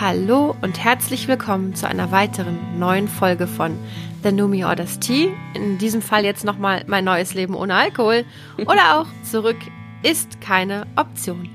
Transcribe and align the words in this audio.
Hallo 0.00 0.56
und 0.62 0.82
herzlich 0.82 1.28
willkommen 1.28 1.74
zu 1.74 1.86
einer 1.86 2.10
weiteren 2.10 2.78
neuen 2.78 3.06
Folge 3.06 3.46
von 3.46 3.78
The 4.22 4.32
Numi 4.32 4.64
Orders 4.64 4.98
Tea. 4.98 5.28
In 5.52 5.76
diesem 5.76 6.00
Fall 6.00 6.24
jetzt 6.24 6.42
nochmal 6.42 6.84
mein 6.86 7.04
neues 7.04 7.34
Leben 7.34 7.54
ohne 7.54 7.74
Alkohol 7.74 8.24
oder 8.56 8.98
auch 8.98 9.06
zurück 9.30 9.58
ist 10.02 10.40
keine 10.40 10.86
Option. 10.96 11.50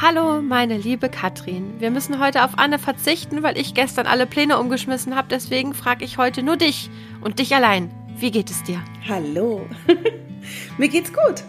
Hallo, 0.00 0.40
meine 0.40 0.76
liebe 0.76 1.08
Katrin. 1.08 1.80
Wir 1.80 1.90
müssen 1.90 2.20
heute 2.20 2.44
auf 2.44 2.56
Anne 2.56 2.78
verzichten, 2.78 3.42
weil 3.42 3.58
ich 3.58 3.74
gestern 3.74 4.06
alle 4.06 4.26
Pläne 4.26 4.60
umgeschmissen 4.60 5.16
habe. 5.16 5.26
Deswegen 5.28 5.74
frage 5.74 6.04
ich 6.04 6.18
heute 6.18 6.44
nur 6.44 6.56
dich 6.56 6.90
und 7.20 7.40
dich 7.40 7.52
allein. 7.52 7.90
Wie 8.16 8.30
geht 8.30 8.48
es 8.48 8.62
dir? 8.62 8.80
Hallo. 9.08 9.66
Mir 10.78 10.88
geht's 10.88 11.12
gut. 11.12 11.42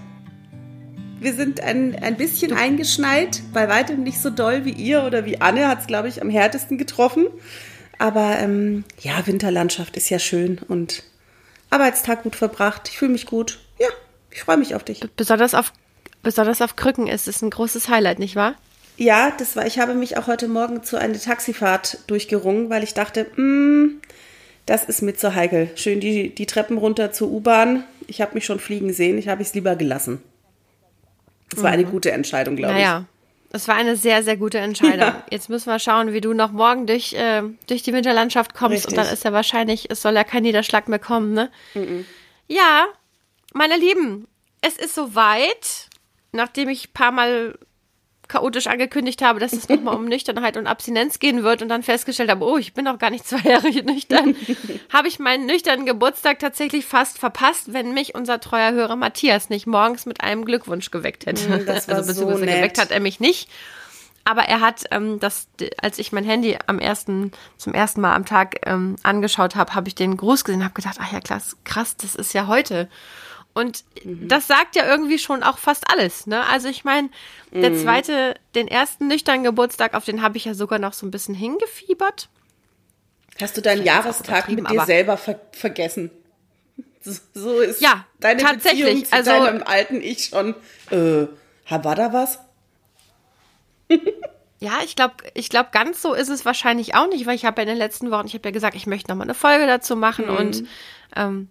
Wir 1.19 1.33
sind 1.33 1.61
ein, 1.61 1.95
ein 2.01 2.15
bisschen 2.15 2.53
eingeschneit, 2.53 3.41
bei 3.53 3.67
weitem 3.67 4.03
nicht 4.03 4.21
so 4.21 4.29
doll 4.29 4.63
wie 4.63 4.71
ihr 4.71 5.03
oder 5.03 5.25
wie 5.25 5.41
Anne 5.41 5.67
hat 5.67 5.81
es, 5.81 5.87
glaube 5.87 6.07
ich, 6.07 6.21
am 6.21 6.29
härtesten 6.29 6.77
getroffen. 6.77 7.27
Aber 7.97 8.37
ähm, 8.39 8.85
ja, 9.01 9.27
Winterlandschaft 9.27 9.97
ist 9.97 10.09
ja 10.09 10.19
schön 10.19 10.59
und 10.67 11.03
Arbeitstag 11.69 12.23
gut 12.23 12.37
verbracht. 12.37 12.87
Ich 12.89 12.97
fühle 12.97 13.11
mich 13.11 13.25
gut. 13.25 13.59
Ja, 13.79 13.89
ich 14.31 14.41
freue 14.43 14.55
mich 14.55 14.75
auf 14.75 14.83
dich. 14.85 15.01
Besonders 15.17 15.53
auf, 15.53 15.73
besonders 16.23 16.61
auf 16.61 16.77
Krücken 16.77 17.07
ist 17.07 17.27
es 17.27 17.41
ein 17.41 17.49
großes 17.49 17.89
Highlight, 17.89 18.20
nicht 18.20 18.37
wahr? 18.37 18.55
Ja, 18.95 19.31
das 19.37 19.57
war, 19.57 19.65
ich 19.65 19.79
habe 19.79 19.95
mich 19.95 20.17
auch 20.17 20.27
heute 20.27 20.47
Morgen 20.47 20.83
zu 20.83 20.97
einer 20.97 21.20
Taxifahrt 21.20 21.99
durchgerungen, 22.07 22.70
weil 22.70 22.83
ich 22.83 22.93
dachte, 22.93 23.27
mh, 23.35 23.43
mm, 23.43 24.01
das 24.65 24.85
ist 24.85 25.01
mit 25.01 25.20
so 25.20 25.35
heikel. 25.35 25.70
Schön 25.76 25.99
die, 25.99 26.33
die 26.33 26.45
Treppen 26.45 26.77
runter 26.77 27.11
zur 27.11 27.29
U-Bahn. 27.29 27.83
Ich 28.07 28.21
habe 28.21 28.35
mich 28.35 28.45
schon 28.45 28.59
fliegen 28.59 28.93
sehen, 28.93 29.17
ich 29.17 29.27
habe 29.27 29.41
es 29.41 29.54
lieber 29.54 29.76
gelassen. 29.76 30.21
Das 31.49 31.63
war 31.63 31.71
eine 31.71 31.85
mhm. 31.85 31.91
gute 31.91 32.11
Entscheidung, 32.11 32.55
glaube 32.55 32.73
naja. 32.73 32.85
ich. 32.85 32.93
Naja, 32.93 33.05
es 33.51 33.67
war 33.67 33.75
eine 33.75 33.95
sehr, 33.95 34.23
sehr 34.23 34.37
gute 34.37 34.59
Entscheidung. 34.59 34.99
Ja. 34.99 35.23
Jetzt 35.31 35.49
müssen 35.49 35.71
wir 35.71 35.79
schauen, 35.79 36.13
wie 36.13 36.21
du 36.21 36.33
noch 36.33 36.51
morgen 36.51 36.85
durch, 36.85 37.13
äh, 37.13 37.41
durch 37.67 37.81
die 37.81 37.93
Winterlandschaft 37.93 38.53
kommst. 38.53 38.87
Richtig. 38.87 38.91
Und 38.91 39.03
dann 39.03 39.13
ist 39.13 39.23
ja 39.23 39.33
wahrscheinlich, 39.33 39.89
es 39.89 40.01
soll 40.01 40.13
ja 40.13 40.23
kein 40.23 40.43
Niederschlag 40.43 40.87
mehr 40.87 40.99
kommen, 40.99 41.33
ne? 41.33 41.51
Mhm. 41.73 42.05
Ja, 42.47 42.85
meine 43.53 43.77
Lieben, 43.77 44.27
es 44.61 44.77
ist 44.77 44.93
soweit, 44.93 45.87
nachdem 46.31 46.70
ich 46.70 46.89
ein 46.89 46.93
paar 46.93 47.11
Mal 47.11 47.57
chaotisch 48.30 48.68
angekündigt 48.68 49.22
habe, 49.22 49.40
dass 49.40 49.52
es 49.52 49.68
nochmal 49.68 49.96
um 49.96 50.05
Nüchternheit 50.08 50.55
und 50.55 50.68
Abstinenz 50.68 51.20
gehen 51.20 51.44
wird 51.44 51.62
und 51.62 51.68
dann 51.68 51.84
festgestellt 51.84 52.30
habe, 52.30 52.46
oh, 52.46 52.58
ich 52.58 52.74
bin 52.74 52.85
noch 52.85 52.99
gar 52.99 53.10
nicht 53.10 53.27
zwei 53.27 53.49
Jahre 53.49 53.70
nüchtern, 53.84 54.35
habe 54.94 55.10
ich 55.10 55.20
meinen 55.20 55.46
nüchternen 55.46 55.85
Geburtstag 55.85 56.40
tatsächlich 56.40 56.85
fast 56.85 57.20
verpasst, 57.20 57.74
wenn 57.74 57.94
mich 57.94 58.16
unser 58.16 58.40
treuer 58.40 58.72
Hörer 58.72 58.96
Matthias 58.96 59.50
nicht 59.50 59.68
morgens 59.68 60.05
mit 60.05 60.22
einem 60.22 60.46
Glückwunsch 60.46 60.91
geweckt 60.91 61.26
hätte. 61.26 61.50
Mm, 61.50 61.66
das 61.66 61.88
war 61.88 61.96
also 61.96 62.07
beziehungsweise 62.07 62.40
so 62.40 62.46
geweckt 62.46 62.80
hat 62.80 62.91
er 62.91 63.00
mich 63.00 63.20
nicht. 63.20 63.50
Aber 64.25 64.44
er 64.44 64.62
hat 64.62 64.84
ähm, 64.91 65.19
das, 65.19 65.47
als 65.81 65.97
ich 65.97 66.12
mein 66.12 66.24
Handy 66.24 66.57
am 66.68 66.78
ersten, 66.78 67.31
zum 67.57 67.74
ersten 67.74 68.02
Mal 68.02 68.13
am 68.13 68.25
Tag 68.25 68.57
ähm, 68.68 68.96
angeschaut 69.02 69.56
habe, 69.56 69.74
habe 69.74 69.88
ich 69.88 69.96
den 69.96 70.18
Gruß 70.18 70.44
gesehen, 70.44 70.63
habe 70.63 70.74
gedacht, 70.75 70.97
ach 71.00 71.12
ja, 71.12 71.19
krass, 71.19 71.57
krass, 71.63 71.97
das 71.97 72.16
ist 72.16 72.34
ja 72.34 72.46
heute. 72.46 72.90
Und 73.53 73.83
mhm. 74.03 74.28
das 74.28 74.47
sagt 74.47 74.75
ja 74.75 74.88
irgendwie 74.88 75.19
schon 75.19 75.44
auch 75.44 75.57
fast 75.57 75.89
alles. 75.89 76.28
Ne? 76.28 76.45
Also 76.47 76.67
ich 76.67 76.83
meine, 76.83 77.09
der 77.51 77.72
mhm. 77.72 77.81
zweite, 77.81 78.35
den 78.55 78.67
ersten 78.67 79.07
nüchternen 79.07 79.44
Geburtstag, 79.44 79.94
auf 79.94 80.05
den 80.05 80.22
habe 80.22 80.38
ich 80.38 80.45
ja 80.45 80.53
sogar 80.53 80.79
noch 80.79 80.94
so 80.94 81.05
ein 81.05 81.11
bisschen 81.11 81.35
hingefiebert. 81.35 82.29
Hast 83.41 83.57
du 83.57 83.61
deinen 83.61 83.83
Jahrestag 83.83 84.50
mit 84.50 84.69
dir 84.69 84.85
selber 84.85 85.17
ver 85.17 85.39
vergessen? 85.51 86.11
So 87.01 87.59
ist 87.61 87.81
ja, 87.81 88.05
deine 88.19 88.41
tatsächlich. 88.41 88.83
Beziehung 88.83 89.05
zu 89.05 89.13
also, 89.13 89.31
deinem 89.31 89.63
alten 89.63 90.01
Ich 90.01 90.25
schon. 90.25 90.53
Äh, 90.91 91.27
war 91.69 91.95
da 91.95 92.13
was? 92.13 92.39
Ja, 94.61 94.79
ich 94.83 94.97
glaube, 94.97 95.15
ich 95.35 95.49
glaube, 95.49 95.69
ganz 95.71 96.01
so 96.01 96.13
ist 96.13 96.27
es 96.27 96.43
wahrscheinlich 96.43 96.93
auch 96.93 97.07
nicht, 97.07 97.25
weil 97.25 97.35
ich 97.35 97.45
habe 97.45 97.61
ja 97.61 97.63
in 97.63 97.69
den 97.69 97.77
letzten 97.77 98.11
Wochen, 98.11 98.27
ich 98.27 98.33
habe 98.33 98.45
ja 98.49 98.51
gesagt, 98.51 98.75
ich 98.75 98.88
möchte 98.88 99.09
nochmal 99.09 99.25
eine 99.25 99.33
Folge 99.33 99.65
dazu 99.65 99.95
machen 99.95 100.25
mhm. 100.25 100.35
und 100.35 100.63
ähm, 101.15 101.47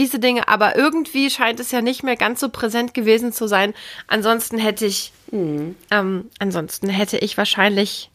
diese 0.00 0.18
Dinge, 0.18 0.48
aber 0.48 0.76
irgendwie 0.76 1.28
scheint 1.28 1.60
es 1.60 1.70
ja 1.70 1.82
nicht 1.82 2.02
mehr 2.02 2.16
ganz 2.16 2.40
so 2.40 2.48
präsent 2.48 2.94
gewesen 2.94 3.32
zu 3.32 3.46
sein. 3.46 3.74
Ansonsten 4.06 4.56
hätte 4.56 4.86
ich, 4.86 5.12
mhm. 5.30 5.76
ähm, 5.90 6.30
ansonsten 6.38 6.88
hätte 6.88 7.18
ich 7.18 7.36
wahrscheinlich 7.36 8.10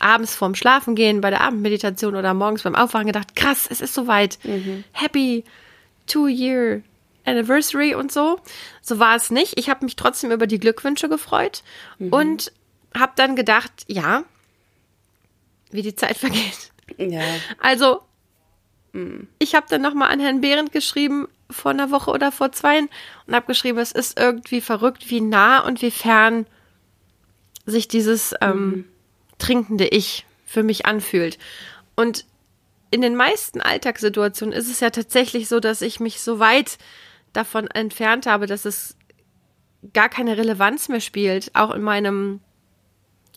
abends 0.00 0.34
vorm 0.34 0.56
Schlafengehen 0.56 1.20
bei 1.20 1.30
der 1.30 1.40
Abendmeditation 1.40 2.16
oder 2.16 2.34
morgens 2.34 2.64
beim 2.64 2.74
Aufwachen 2.74 3.06
gedacht, 3.06 3.36
krass, 3.36 3.68
es 3.70 3.80
ist 3.80 3.94
soweit. 3.94 4.40
Mhm. 4.42 4.82
Happy 4.90 5.44
Two-Year 6.08 6.82
Anniversary 7.24 7.94
und 7.94 8.10
so. 8.10 8.40
So 8.80 8.98
war 8.98 9.14
es 9.14 9.30
nicht. 9.30 9.56
Ich 9.60 9.70
habe 9.70 9.84
mich 9.84 9.94
trotzdem 9.94 10.32
über 10.32 10.48
die 10.48 10.58
Glückwünsche 10.58 11.08
gefreut 11.08 11.62
mhm. 12.00 12.12
und 12.12 12.52
habe 12.98 13.12
dann 13.14 13.36
gedacht, 13.36 13.70
ja, 13.86 14.24
wie 15.70 15.82
die 15.82 15.94
Zeit 15.94 16.16
vergeht. 16.18 16.72
Ja. 16.98 17.22
Also 17.60 18.02
ich 19.38 19.54
habe 19.54 19.66
dann 19.70 19.80
nochmal 19.80 20.10
an 20.10 20.20
Herrn 20.20 20.40
Behrendt 20.40 20.72
geschrieben, 20.72 21.26
vor 21.50 21.70
einer 21.70 21.90
Woche 21.90 22.10
oder 22.10 22.30
vor 22.30 22.52
zwei, 22.52 22.80
und 22.80 23.34
habe 23.34 23.46
geschrieben, 23.46 23.78
es 23.78 23.92
ist 23.92 24.18
irgendwie 24.18 24.60
verrückt, 24.60 25.10
wie 25.10 25.20
nah 25.20 25.60
und 25.60 25.80
wie 25.82 25.90
fern 25.90 26.46
sich 27.64 27.88
dieses 27.88 28.34
ähm, 28.40 28.58
mhm. 28.58 28.84
trinkende 29.38 29.86
Ich 29.86 30.26
für 30.44 30.62
mich 30.62 30.84
anfühlt. 30.84 31.38
Und 31.96 32.26
in 32.90 33.00
den 33.00 33.16
meisten 33.16 33.60
Alltagssituationen 33.60 34.54
ist 34.54 34.70
es 34.70 34.80
ja 34.80 34.90
tatsächlich 34.90 35.48
so, 35.48 35.60
dass 35.60 35.80
ich 35.80 36.00
mich 36.00 36.20
so 36.20 36.38
weit 36.38 36.78
davon 37.32 37.66
entfernt 37.68 38.26
habe, 38.26 38.46
dass 38.46 38.66
es 38.66 38.96
gar 39.94 40.10
keine 40.10 40.36
Relevanz 40.36 40.88
mehr 40.88 41.00
spielt, 41.00 41.50
auch 41.54 41.70
in 41.72 41.82
meinem 41.82 42.40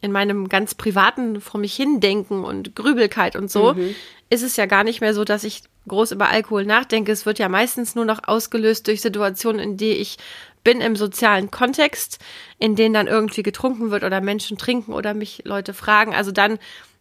in 0.02 0.12
meinem 0.12 0.50
ganz 0.50 0.76
privaten 0.76 1.42
vor 1.42 1.60
mich 1.60 1.76
hindenken 1.76 2.44
und 2.44 2.76
Grübelkeit 2.76 3.36
und 3.36 3.50
so, 3.50 3.74
mhm. 3.74 3.96
ist 4.30 4.44
es 4.44 4.56
ja 4.56 4.66
gar 4.66 4.84
nicht 4.84 5.02
mehr 5.02 5.14
so, 5.14 5.24
dass 5.24 5.44
ich 5.44 5.64
groß 5.88 6.12
über 6.12 6.30
Alkohol 6.30 6.66
nachdenke. 6.66 7.12
Es 7.12 7.26
wird 7.26 7.40
ja 7.40 7.50
meistens 7.50 7.96
nur 7.96 8.06
noch 8.06 8.28
ausgelöst 8.28 8.88
durch 8.88 9.02
Situationen, 9.02 9.60
in 9.60 9.78
die 9.78 9.92
ich 9.92 10.18
bin 10.64 10.82
im 10.82 10.96
sozialen 10.96 11.52
Kontext, 11.52 12.20
in 12.58 12.76
denen 12.76 12.94
dann 12.94 13.08
irgendwie 13.08 13.44
getrunken 13.44 13.92
wird 13.92 14.04
oder 14.04 14.20
Menschen 14.20 14.58
trinken 14.58 14.94
oder 14.94 15.14
mich 15.14 15.44
Leute 15.46 15.74
fragen. 15.74 16.14
Also 16.14 16.32
dann 16.32 16.58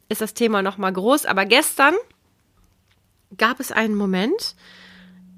ist 0.08 0.20
das 0.20 0.34
Thema 0.34 0.62
noch 0.62 0.76
mal 0.76 0.92
groß. 0.92 1.26
Aber 1.26 1.46
gestern 1.46 1.94
gab 3.36 3.60
es 3.60 3.72
einen 3.72 3.94
Moment, 3.94 4.54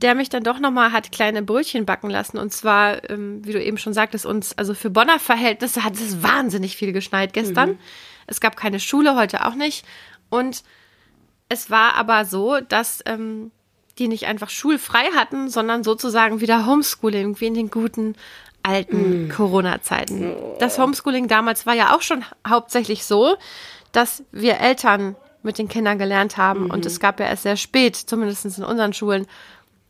der 0.03 0.15
mich 0.15 0.29
dann 0.29 0.43
doch 0.43 0.59
nochmal 0.59 0.93
hat 0.93 1.11
kleine 1.11 1.43
Brötchen 1.43 1.87
backen 1.87 2.11
lassen. 2.11 2.39
Und 2.39 2.53
zwar, 2.53 3.09
ähm, 3.09 3.45
wie 3.45 3.53
du 3.53 3.63
eben 3.63 3.79
schon 3.79 3.95
sagtest, 3.95 4.27
uns, 4.27 4.57
also 4.59 4.75
für 4.75 4.91
Bonner 4.91 5.19
Verhältnisse 5.19 5.85
hat 5.85 5.95
es 5.95 6.23
wahnsinnig 6.23 6.77
viel 6.77 6.93
geschneit 6.93 7.33
gestern. 7.33 7.71
Mhm. 7.71 7.79
Es 8.27 8.41
gab 8.41 8.57
keine 8.57 8.79
Schule, 8.79 9.17
heute 9.17 9.47
auch 9.47 9.55
nicht. 9.55 9.87
Und 10.29 10.65
es 11.49 11.71
war 11.71 11.95
aber 11.95 12.25
so, 12.25 12.61
dass 12.61 13.03
ähm, 13.07 13.53
die 13.99 14.09
nicht 14.09 14.27
einfach 14.27 14.51
schulfrei 14.51 15.05
hatten, 15.15 15.49
sondern 15.49 15.83
sozusagen 15.83 16.41
wieder 16.41 16.67
Homeschooling, 16.67 17.41
wie 17.41 17.47
in 17.47 17.55
den 17.55 17.71
guten 17.71 18.17
alten 18.63 19.29
mm. 19.29 19.29
Corona-Zeiten. 19.31 20.35
Das 20.59 20.79
Homeschooling 20.79 21.29
damals 21.29 21.67
war 21.67 21.75
ja 21.75 21.95
auch 21.95 22.03
schon 22.03 22.25
hauptsächlich 22.47 23.05
so, 23.05 23.37
dass 23.93 24.25
wir 24.33 24.59
Eltern 24.59 25.17
mit 25.43 25.57
den 25.59 25.69
Kindern 25.69 25.99
gelernt 25.99 26.37
haben. 26.37 26.65
Mhm. 26.65 26.71
Und 26.71 26.85
es 26.85 27.01
gab 27.01 27.21
ja 27.21 27.27
erst 27.27 27.45
sehr 27.45 27.57
spät, 27.57 27.97
zumindest 27.97 28.45
in 28.45 28.65
unseren 28.65 28.93
Schulen, 28.93 29.27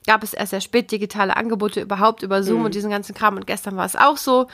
gab 0.06 0.22
es 0.22 0.34
erst 0.34 0.50
sehr 0.50 0.60
spät 0.60 0.90
digitale 0.90 1.36
Angebote 1.36 1.80
überhaupt 1.80 2.22
über 2.22 2.42
Zoom 2.42 2.60
mhm. 2.60 2.64
und 2.66 2.74
diesen 2.74 2.90
ganzen 2.90 3.14
Kram. 3.14 3.36
Und 3.36 3.46
gestern 3.46 3.76
war 3.76 3.86
es 3.86 3.96
auch 3.96 4.16
so. 4.16 4.46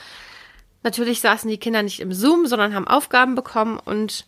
Natürlich 0.83 1.21
saßen 1.21 1.49
die 1.49 1.59
Kinder 1.59 1.83
nicht 1.83 2.01
im 2.01 2.13
Zoom, 2.13 2.47
sondern 2.47 2.75
haben 2.75 2.89
Aufgaben 2.89 3.35
bekommen. 3.35 3.79
Und 3.79 4.27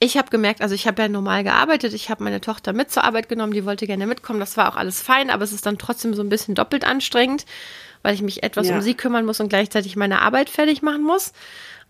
ich 0.00 0.16
habe 0.16 0.30
gemerkt, 0.30 0.62
also 0.62 0.74
ich 0.74 0.86
habe 0.86 1.02
ja 1.02 1.08
normal 1.08 1.44
gearbeitet. 1.44 1.92
Ich 1.92 2.08
habe 2.08 2.24
meine 2.24 2.40
Tochter 2.40 2.72
mit 2.72 2.90
zur 2.90 3.04
Arbeit 3.04 3.28
genommen. 3.28 3.52
Die 3.52 3.64
wollte 3.64 3.86
gerne 3.86 4.06
mitkommen. 4.06 4.40
Das 4.40 4.56
war 4.56 4.72
auch 4.72 4.76
alles 4.76 5.02
fein, 5.02 5.30
aber 5.30 5.44
es 5.44 5.52
ist 5.52 5.66
dann 5.66 5.78
trotzdem 5.78 6.14
so 6.14 6.22
ein 6.22 6.28
bisschen 6.28 6.54
doppelt 6.54 6.84
anstrengend, 6.84 7.44
weil 8.02 8.14
ich 8.14 8.22
mich 8.22 8.42
etwas 8.42 8.68
ja. 8.68 8.76
um 8.76 8.80
sie 8.80 8.94
kümmern 8.94 9.26
muss 9.26 9.40
und 9.40 9.48
gleichzeitig 9.48 9.96
meine 9.96 10.22
Arbeit 10.22 10.48
fertig 10.48 10.82
machen 10.82 11.02
muss. 11.02 11.32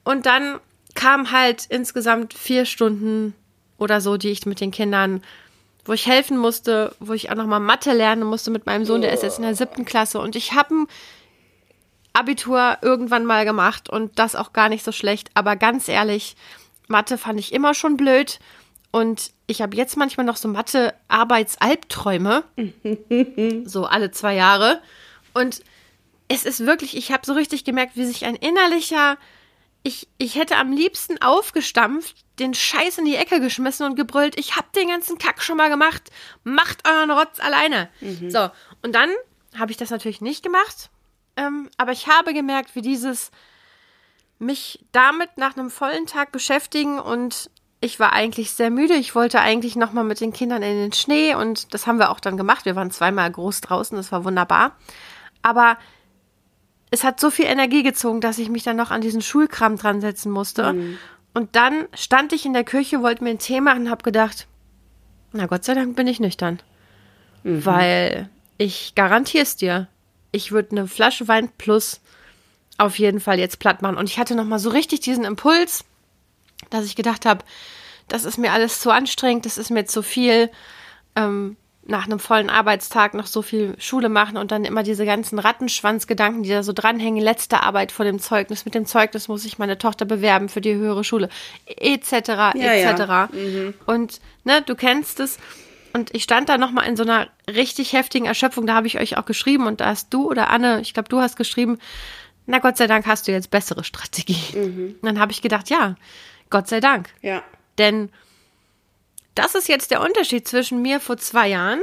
Und 0.04 0.26
dann 0.26 0.58
kam 0.94 1.30
halt 1.30 1.66
insgesamt 1.68 2.34
vier 2.34 2.64
Stunden 2.64 3.34
oder 3.76 4.00
so, 4.00 4.16
die 4.16 4.30
ich 4.30 4.46
mit 4.46 4.60
den 4.60 4.70
Kindern 4.70 5.22
wo 5.88 5.94
ich 5.94 6.06
helfen 6.06 6.36
musste, 6.36 6.94
wo 7.00 7.14
ich 7.14 7.30
auch 7.30 7.34
nochmal 7.34 7.60
Mathe 7.60 7.94
lernen 7.94 8.24
musste 8.24 8.50
mit 8.50 8.66
meinem 8.66 8.84
Sohn, 8.84 9.00
der 9.00 9.12
ist 9.14 9.22
jetzt 9.22 9.38
in 9.38 9.44
der 9.44 9.54
siebten 9.54 9.86
Klasse. 9.86 10.20
Und 10.20 10.36
ich 10.36 10.52
habe 10.52 10.74
ein 10.74 10.86
Abitur 12.12 12.76
irgendwann 12.82 13.24
mal 13.24 13.46
gemacht 13.46 13.88
und 13.88 14.18
das 14.18 14.36
auch 14.36 14.52
gar 14.52 14.68
nicht 14.68 14.84
so 14.84 14.92
schlecht. 14.92 15.30
Aber 15.32 15.56
ganz 15.56 15.88
ehrlich, 15.88 16.36
Mathe 16.88 17.16
fand 17.16 17.40
ich 17.40 17.54
immer 17.54 17.72
schon 17.72 17.96
blöd. 17.96 18.38
Und 18.90 19.32
ich 19.46 19.62
habe 19.62 19.76
jetzt 19.76 19.96
manchmal 19.96 20.26
noch 20.26 20.36
so 20.36 20.48
Mathe-Arbeitsalbträume. 20.48 22.44
so 23.64 23.86
alle 23.86 24.10
zwei 24.10 24.34
Jahre. 24.34 24.82
Und 25.32 25.62
es 26.28 26.44
ist 26.44 26.66
wirklich, 26.66 26.98
ich 26.98 27.12
habe 27.12 27.24
so 27.24 27.32
richtig 27.32 27.64
gemerkt, 27.64 27.96
wie 27.96 28.04
sich 28.04 28.26
ein 28.26 28.36
innerlicher 28.36 29.16
ich, 29.82 30.08
ich 30.18 30.34
hätte 30.34 30.56
am 30.56 30.72
liebsten 30.72 31.20
aufgestampft, 31.22 32.16
den 32.38 32.54
Scheiß 32.54 32.98
in 32.98 33.04
die 33.04 33.16
Ecke 33.16 33.40
geschmissen 33.40 33.86
und 33.86 33.96
gebrüllt, 33.96 34.38
ich 34.38 34.56
hab 34.56 34.72
den 34.72 34.88
ganzen 34.88 35.18
Kack 35.18 35.42
schon 35.42 35.56
mal 35.56 35.70
gemacht, 35.70 36.10
macht 36.44 36.86
euren 36.88 37.10
Rotz 37.10 37.40
alleine. 37.40 37.88
Mhm. 38.00 38.30
So, 38.30 38.50
und 38.82 38.94
dann 38.94 39.10
habe 39.58 39.70
ich 39.70 39.76
das 39.76 39.90
natürlich 39.90 40.20
nicht 40.20 40.42
gemacht, 40.42 40.90
ähm, 41.36 41.70
aber 41.76 41.92
ich 41.92 42.06
habe 42.06 42.34
gemerkt, 42.34 42.74
wie 42.74 42.82
dieses 42.82 43.30
mich 44.38 44.84
damit 44.92 45.36
nach 45.36 45.56
einem 45.56 45.70
vollen 45.70 46.06
Tag 46.06 46.32
beschäftigen 46.32 46.98
und 47.00 47.50
ich 47.80 48.00
war 48.00 48.12
eigentlich 48.12 48.50
sehr 48.52 48.70
müde. 48.70 48.94
Ich 48.94 49.14
wollte 49.14 49.40
eigentlich 49.40 49.76
noch 49.76 49.92
mal 49.92 50.04
mit 50.04 50.20
den 50.20 50.32
Kindern 50.32 50.62
in 50.62 50.76
den 50.76 50.92
Schnee 50.92 51.34
und 51.34 51.72
das 51.74 51.86
haben 51.86 51.98
wir 51.98 52.10
auch 52.10 52.20
dann 52.20 52.36
gemacht. 52.36 52.64
Wir 52.64 52.76
waren 52.76 52.90
zweimal 52.90 53.30
groß 53.30 53.60
draußen, 53.60 53.96
das 53.96 54.10
war 54.10 54.24
wunderbar. 54.24 54.76
Aber 55.42 55.78
es 56.90 57.04
hat 57.04 57.20
so 57.20 57.30
viel 57.30 57.46
Energie 57.46 57.82
gezogen, 57.82 58.20
dass 58.20 58.38
ich 58.38 58.48
mich 58.48 58.62
dann 58.62 58.76
noch 58.76 58.90
an 58.90 59.00
diesen 59.00 59.22
Schulkram 59.22 59.76
dran 59.76 60.00
setzen 60.00 60.30
musste. 60.30 60.72
Mhm. 60.72 60.98
Und 61.34 61.56
dann 61.56 61.86
stand 61.94 62.32
ich 62.32 62.46
in 62.46 62.52
der 62.52 62.64
Küche, 62.64 63.02
wollte 63.02 63.22
mir 63.22 63.30
einen 63.30 63.38
Tee 63.38 63.60
machen 63.60 63.82
und 63.82 63.90
habe 63.90 64.02
gedacht, 64.02 64.46
na 65.32 65.46
Gott 65.46 65.64
sei 65.64 65.74
Dank 65.74 65.96
bin 65.96 66.06
ich 66.06 66.20
nüchtern. 66.20 66.60
Mhm. 67.44 67.64
Weil 67.64 68.30
ich 68.56 68.94
garantiere 68.94 69.42
es 69.42 69.56
dir, 69.56 69.88
ich 70.32 70.52
würde 70.52 70.72
eine 70.72 70.88
Flasche 70.88 71.28
Wein 71.28 71.50
plus 71.58 72.00
auf 72.78 72.98
jeden 72.98 73.20
Fall 73.20 73.38
jetzt 73.38 73.58
platt 73.58 73.82
machen. 73.82 73.96
Und 73.96 74.08
ich 74.08 74.18
hatte 74.18 74.34
noch 74.34 74.44
mal 74.44 74.58
so 74.58 74.70
richtig 74.70 75.00
diesen 75.00 75.24
Impuls, 75.24 75.84
dass 76.70 76.86
ich 76.86 76.96
gedacht 76.96 77.26
habe, 77.26 77.44
das 78.08 78.24
ist 78.24 78.38
mir 78.38 78.52
alles 78.52 78.80
zu 78.80 78.90
anstrengend, 78.90 79.46
das 79.46 79.58
ist 79.58 79.70
mir 79.70 79.84
zu 79.84 80.02
viel. 80.02 80.50
Ähm, 81.14 81.56
nach 81.88 82.04
einem 82.04 82.18
vollen 82.18 82.50
Arbeitstag 82.50 83.14
noch 83.14 83.26
so 83.26 83.40
viel 83.40 83.74
Schule 83.78 84.10
machen 84.10 84.36
und 84.36 84.50
dann 84.50 84.66
immer 84.66 84.82
diese 84.82 85.06
ganzen 85.06 85.38
Rattenschwanzgedanken, 85.38 86.42
die 86.42 86.50
da 86.50 86.62
so 86.62 86.74
dranhängen, 86.74 87.22
letzte 87.22 87.62
Arbeit 87.62 87.92
vor 87.92 88.04
dem 88.04 88.18
Zeugnis, 88.20 88.66
mit 88.66 88.74
dem 88.74 88.84
Zeugnis 88.84 89.26
muss 89.26 89.46
ich 89.46 89.58
meine 89.58 89.78
Tochter 89.78 90.04
bewerben 90.04 90.50
für 90.50 90.60
die 90.60 90.74
höhere 90.74 91.02
Schule, 91.02 91.30
etc., 91.64 92.12
ja, 92.28 92.52
etc. 92.52 93.00
Ja. 93.00 93.28
Mhm. 93.32 93.74
Und 93.86 94.20
ne, 94.44 94.60
du 94.60 94.74
kennst 94.74 95.18
es. 95.18 95.38
Und 95.94 96.14
ich 96.14 96.24
stand 96.24 96.50
da 96.50 96.58
nochmal 96.58 96.86
in 96.86 96.96
so 96.96 97.04
einer 97.04 97.28
richtig 97.48 97.94
heftigen 97.94 98.26
Erschöpfung, 98.26 98.66
da 98.66 98.74
habe 98.74 98.86
ich 98.86 99.00
euch 99.00 99.16
auch 99.16 99.24
geschrieben 99.24 99.66
und 99.66 99.80
da 99.80 99.86
hast 99.86 100.12
du 100.12 100.28
oder 100.28 100.50
Anne, 100.50 100.82
ich 100.82 100.92
glaube, 100.92 101.08
du 101.08 101.20
hast 101.20 101.36
geschrieben, 101.36 101.78
na 102.44 102.58
Gott 102.58 102.76
sei 102.76 102.86
Dank 102.86 103.06
hast 103.06 103.26
du 103.26 103.32
jetzt 103.32 103.50
bessere 103.50 103.82
Strategie. 103.82 104.56
Mhm. 104.56 104.96
dann 105.00 105.18
habe 105.18 105.32
ich 105.32 105.40
gedacht, 105.40 105.70
ja, 105.70 105.96
Gott 106.50 106.68
sei 106.68 106.80
Dank. 106.80 107.08
Ja. 107.22 107.42
Denn 107.78 108.10
das 109.38 109.54
ist 109.54 109.68
jetzt 109.68 109.90
der 109.90 110.02
Unterschied 110.02 110.48
zwischen 110.48 110.82
mir 110.82 111.00
vor 111.00 111.16
zwei 111.16 111.48
Jahren 111.48 111.80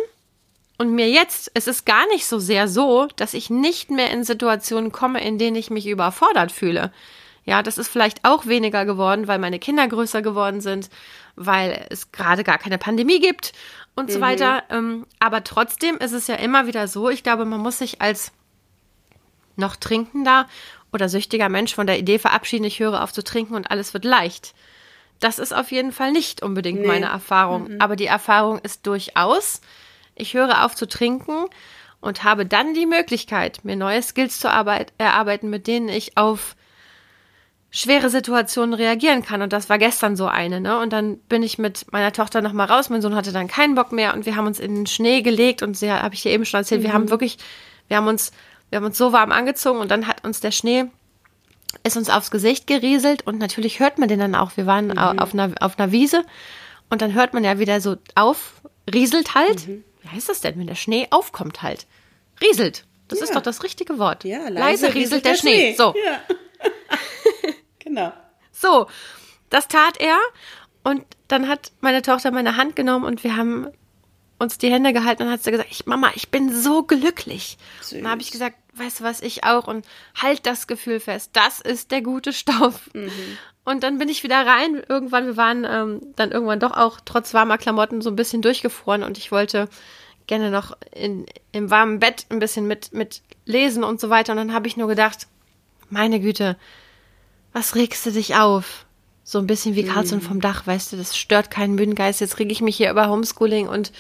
und 0.78 0.92
mir 0.92 1.10
jetzt. 1.10 1.50
Es 1.54 1.68
ist 1.68 1.86
gar 1.86 2.06
nicht 2.08 2.26
so 2.26 2.38
sehr 2.40 2.68
so, 2.68 3.08
dass 3.16 3.34
ich 3.34 3.50
nicht 3.50 3.90
mehr 3.90 4.12
in 4.12 4.24
Situationen 4.24 4.92
komme, 4.92 5.24
in 5.24 5.38
denen 5.38 5.56
ich 5.56 5.70
mich 5.70 5.88
überfordert 5.88 6.52
fühle. 6.52 6.92
Ja, 7.46 7.62
das 7.62 7.78
ist 7.78 7.88
vielleicht 7.88 8.26
auch 8.26 8.48
weniger 8.48 8.86
geworden, 8.86 9.28
weil 9.28 9.40
meine 9.40 9.60
Kinder 9.60 9.88
größer 9.88 10.22
geworden 10.22 10.62
sind, 10.62 10.90
weil 11.36 11.86
es 11.90 12.12
gerade 12.12 12.44
gar 12.44 12.58
keine 12.58 12.78
Pandemie 12.78 13.20
gibt 13.20 13.54
und 13.96 14.10
mhm. 14.10 14.14
so 14.14 14.22
weiter. 14.22 14.64
Ähm, 14.70 15.06
aber 15.20 15.44
trotzdem 15.44 15.98
ist 15.98 16.12
es 16.12 16.28
ja 16.28 16.36
immer 16.36 16.68
wieder 16.68 16.88
so, 16.88 17.10
ich 17.10 17.24
glaube, 17.24 17.46
man 17.46 17.62
muss 17.62 17.78
sich 17.78 18.02
als 18.02 18.32
noch 19.56 19.76
trinkender 19.76 20.48
oder 20.92 21.08
süchtiger 21.08 21.50
Mensch 21.50 21.74
von 21.74 21.88
der 21.88 22.00
Idee 22.00 22.20
verabschieden, 22.20 22.66
ich 22.66 22.80
höre 22.80 23.02
auf 23.02 23.14
zu 23.14 23.24
trinken 23.24 23.56
und 23.56 23.70
alles 23.72 23.94
wird 23.94 24.06
leicht. 24.06 24.54
Das 25.20 25.40
ist 25.40 25.54
auf 25.54 25.72
jeden 25.72 25.92
Fall 25.92 26.12
nicht 26.12 26.42
unbedingt 26.42 26.82
nee. 26.82 26.88
meine 26.88 27.08
Erfahrung. 27.08 27.74
Mhm. 27.74 27.82
Aber 27.82 27.96
die 27.96 28.06
Erfahrung 28.06 28.60
ist 28.60 28.86
durchaus, 28.86 29.62
ich 30.16 30.34
höre 30.34 30.66
auf 30.66 30.76
zu 30.76 30.88
trinken 30.88 31.46
und 32.02 32.24
habe 32.24 32.46
dann 32.46 32.74
die 32.74 32.86
Möglichkeit, 32.86 33.60
mir 33.64 33.76
neue 33.76 34.02
Skills 34.02 34.40
zu 34.40 34.52
arbeit 34.52 34.94
erarbeiten, 34.98 35.50
mit 35.50 35.68
denen 35.68 35.90
ich 35.90 36.18
auf 36.18 36.56
schwere 37.72 38.10
Situationen 38.10 38.74
reagieren 38.74 39.22
kann. 39.22 39.42
Und 39.42 39.52
das 39.52 39.70
war 39.70 39.78
gestern 39.78 40.16
so 40.16 40.28
eine, 40.28 40.62
ne? 40.62 40.80
Und 40.80 40.94
dann 40.94 41.18
bin 41.18 41.44
ich 41.44 41.58
mit 41.58 41.92
meiner 41.92 42.14
Tochter 42.14 42.42
nochmal 42.42 42.68
raus. 42.68 42.90
Mein 42.90 43.02
Sohn 43.02 43.16
hatte 43.16 43.34
dann 43.34 43.48
keinen 43.48 43.76
Bock 43.76 43.92
mehr 43.92 44.14
und 44.14 44.26
wir 44.26 44.38
haben 44.38 44.48
uns 44.48 44.60
in 44.60 44.76
den 44.76 44.86
Schnee 44.86 45.22
gelegt 45.22 45.62
und 45.62 45.76
sehr, 45.76 46.02
habe 46.02 46.16
ich 46.16 46.22
dir 46.22 46.32
eben 46.32 46.46
schon 46.46 46.60
erzählt, 46.60 46.82
mhm. 46.82 46.86
wir 46.86 46.94
haben 46.94 47.10
wirklich, 47.10 47.38
wir 47.90 47.98
haben 47.98 48.08
uns, 48.08 48.32
wir 48.70 48.78
haben 48.78 48.86
uns 48.86 48.98
so 48.98 49.12
warm 49.12 49.34
angezogen 49.34 49.80
und 49.80 49.92
dann 49.92 50.08
hat 50.08 50.24
uns 50.24 50.40
der 50.40 50.52
Schnee 50.52 50.86
ist 51.84 51.98
uns 51.98 52.10
aufs 52.10 52.32
Gesicht 52.32 52.68
gerieselt 52.68 53.26
und 53.28 53.38
natürlich 53.38 53.80
hört 53.80 53.98
man 53.98 54.08
den 54.08 54.20
dann 54.20 54.36
auch. 54.36 54.56
Wir 54.56 54.66
waren 54.66 54.88
mhm. 54.88 54.98
auf, 54.98 55.34
einer, 55.34 55.52
auf 55.60 55.78
einer 55.78 55.92
Wiese 55.92 56.24
und 56.90 57.02
dann 57.02 57.14
hört 57.14 57.34
man 57.34 57.44
ja 57.44 57.60
wieder 57.60 57.82
so 57.82 57.98
auf, 58.16 58.62
rieselt 58.92 59.36
halt. 59.36 59.68
Mhm. 59.68 59.84
Wie 60.02 60.10
heißt 60.10 60.30
das 60.30 60.42
denn, 60.42 60.60
wenn 60.60 60.68
der 60.68 60.76
Schnee 60.76 61.08
aufkommt 61.10 61.62
halt? 61.62 61.88
Rieselt. 62.42 62.86
Das 63.08 63.20
ja. 63.20 63.26
ist 63.26 63.36
doch 63.36 63.42
das 63.42 63.64
richtige 63.64 64.00
Wort. 64.00 64.24
Ja, 64.24 64.40
leise, 64.50 64.54
leise 64.54 64.86
rieselt, 64.88 64.96
rieselt 64.96 65.26
der, 65.26 65.32
der, 65.32 65.40
Schnee. 65.40 65.74
Schnee. 65.74 65.76
So. 65.76 65.94
Ja. 66.04 66.22
genau. 67.80 68.14
So, 68.52 68.88
das 69.50 69.68
tat 69.68 70.00
er 70.00 70.18
und 70.84 71.04
dann 71.28 71.48
hat 71.48 71.72
meine 71.82 72.02
Tochter 72.02 72.32
meine 72.32 72.58
Hand 72.58 72.76
genommen 72.76 73.06
und 73.06 73.24
wir 73.24 73.36
haben 73.36 73.68
uns 74.38 74.58
die 74.58 74.72
Hände 74.72 74.94
gehalten 74.94 75.24
und 75.24 75.32
hat 75.32 75.44
sie 75.44 75.52
gesagt, 75.52 75.70
ich, 75.72 75.86
Mama, 75.86 76.12
ich 76.16 76.30
bin 76.30 76.54
so 76.54 76.84
glücklich. 76.84 77.58
Süß. 77.82 77.94
Und 77.94 78.04
dann 78.04 78.12
habe 78.12 78.22
ich 78.22 78.32
gesagt, 78.32 78.58
weißt 78.74 79.00
du 79.00 79.04
was, 79.04 79.22
ich 79.22 79.44
auch 79.44 79.68
und 79.68 79.86
halt 80.22 80.46
das 80.46 80.68
Gefühl 80.68 81.00
fest, 81.00 81.32
das 81.34 81.62
ist 81.62 81.92
der 81.92 82.02
gute 82.02 82.34
Stoff. 82.34 82.90
Mhm. 82.94 83.12
Und 83.64 83.84
dann 83.84 83.98
bin 83.98 84.10
ich 84.10 84.24
wieder 84.24 84.46
rein. 84.46 84.84
Irgendwann, 84.88 85.26
wir 85.26 85.38
waren 85.38 85.66
ähm, 85.68 86.02
dann 86.16 86.32
irgendwann 86.32 86.60
doch 86.60 86.76
auch 86.76 87.00
trotz 87.04 87.34
warmer 87.34 87.58
Klamotten 87.58 88.02
so 88.02 88.10
ein 88.10 88.16
bisschen 88.16 88.42
durchgefroren 88.42 89.04
und 89.04 89.18
ich 89.18 89.32
wollte 89.32 89.70
gerne 90.28 90.52
noch 90.52 90.78
in, 90.94 91.26
im 91.52 91.70
warmen 91.72 92.00
Bett 92.00 92.26
ein 92.30 92.40
bisschen 92.40 92.68
mit, 92.68 92.94
mit 92.94 93.22
lesen 93.46 93.84
und 93.84 94.00
so 94.00 94.10
weiter. 94.10 94.34
Und 94.34 94.38
dann 94.38 94.54
habe 94.54 94.68
ich 94.68 94.78
nur 94.78 94.88
gedacht, 94.88 95.28
meine 95.90 96.20
Güte, 96.20 96.58
was 97.54 97.76
regst 97.76 98.06
du 98.06 98.12
dich 98.12 98.36
auf? 98.36 98.85
So 99.26 99.40
ein 99.40 99.48
bisschen 99.48 99.76
wie 99.76 99.84
Carlson 99.84 100.20
mhm. 100.20 100.24
vom 100.24 100.42
Dach, 100.42 100.66
weißt 100.66 100.94
du, 100.94 100.98
das 100.98 101.18
stört 101.18 101.52
keinen 101.52 101.76
Müdengeist. 101.76 102.22
Jetzt 102.22 102.40
reg 102.40 102.50
ich 102.50 102.62
mich 102.62 102.78
hier 102.78 102.92
über 102.92 103.10
Homeschooling 103.10 103.68
und 103.68 103.92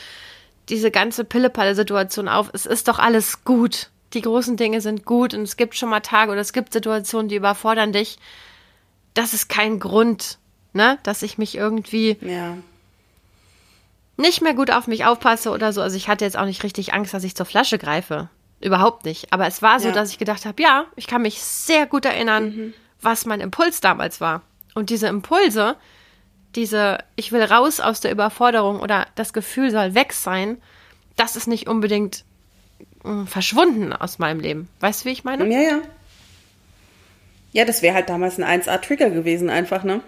diese 0.69 0.91
ganze 0.91 1.25
Pillepalle-Situation 1.25 2.29
auf. 2.29 2.49
Es 2.53 2.65
ist 2.65 2.87
doch 2.87 2.99
alles 2.99 3.43
gut 3.43 3.89
die 4.15 4.21
großen 4.21 4.57
Dinge 4.57 4.81
sind 4.81 5.05
gut 5.05 5.33
und 5.33 5.41
es 5.41 5.57
gibt 5.57 5.75
schon 5.75 5.89
mal 5.89 5.99
Tage 5.99 6.31
oder 6.31 6.41
es 6.41 6.53
gibt 6.53 6.73
Situationen, 6.73 7.27
die 7.27 7.35
überfordern 7.35 7.91
dich. 7.91 8.17
Das 9.13 9.33
ist 9.33 9.49
kein 9.49 9.79
Grund, 9.79 10.39
ne, 10.73 10.97
dass 11.03 11.21
ich 11.21 11.37
mich 11.37 11.55
irgendwie 11.55 12.17
ja. 12.21 12.57
nicht 14.17 14.41
mehr 14.41 14.53
gut 14.53 14.71
auf 14.71 14.87
mich 14.87 15.05
aufpasse 15.05 15.51
oder 15.51 15.73
so. 15.73 15.81
Also 15.81 15.97
ich 15.97 16.07
hatte 16.07 16.25
jetzt 16.25 16.37
auch 16.37 16.45
nicht 16.45 16.63
richtig 16.63 16.93
Angst, 16.93 17.13
dass 17.13 17.23
ich 17.23 17.35
zur 17.35 17.45
Flasche 17.45 17.77
greife. 17.77 18.29
Überhaupt 18.61 19.05
nicht. 19.05 19.31
Aber 19.33 19.45
es 19.45 19.61
war 19.61 19.79
so, 19.79 19.89
ja. 19.89 19.93
dass 19.93 20.09
ich 20.11 20.17
gedacht 20.17 20.45
habe, 20.45 20.61
ja, 20.61 20.85
ich 20.95 21.07
kann 21.07 21.21
mich 21.21 21.41
sehr 21.41 21.85
gut 21.85 22.05
erinnern, 22.05 22.45
mhm. 22.45 22.73
was 23.01 23.25
mein 23.25 23.41
Impuls 23.41 23.81
damals 23.81 24.21
war. 24.21 24.41
Und 24.75 24.89
diese 24.89 25.07
Impulse, 25.07 25.77
diese, 26.53 26.99
ich 27.15 27.31
will 27.31 27.41
raus 27.41 27.79
aus 27.79 28.01
der 28.01 28.11
Überforderung 28.11 28.81
oder 28.81 29.07
das 29.15 29.33
Gefühl 29.33 29.71
soll 29.71 29.95
weg 29.95 30.13
sein, 30.13 30.61
das 31.15 31.35
ist 31.35 31.47
nicht 31.47 31.67
unbedingt 31.67 32.25
äh, 33.03 33.25
verschwunden 33.25 33.93
aus 33.93 34.19
meinem 34.19 34.41
Leben. 34.41 34.67
Weißt 34.81 35.01
du, 35.01 35.05
wie 35.05 35.13
ich 35.13 35.23
meine? 35.23 35.47
Ja, 35.51 35.61
ja. 35.61 35.81
Ja, 37.53 37.63
das 37.63 37.81
wäre 37.81 37.95
halt 37.95 38.09
damals 38.09 38.37
ein 38.37 38.61
1A-Trigger 38.61 39.09
gewesen, 39.09 39.49
einfach, 39.49 39.85
ne? 39.85 40.01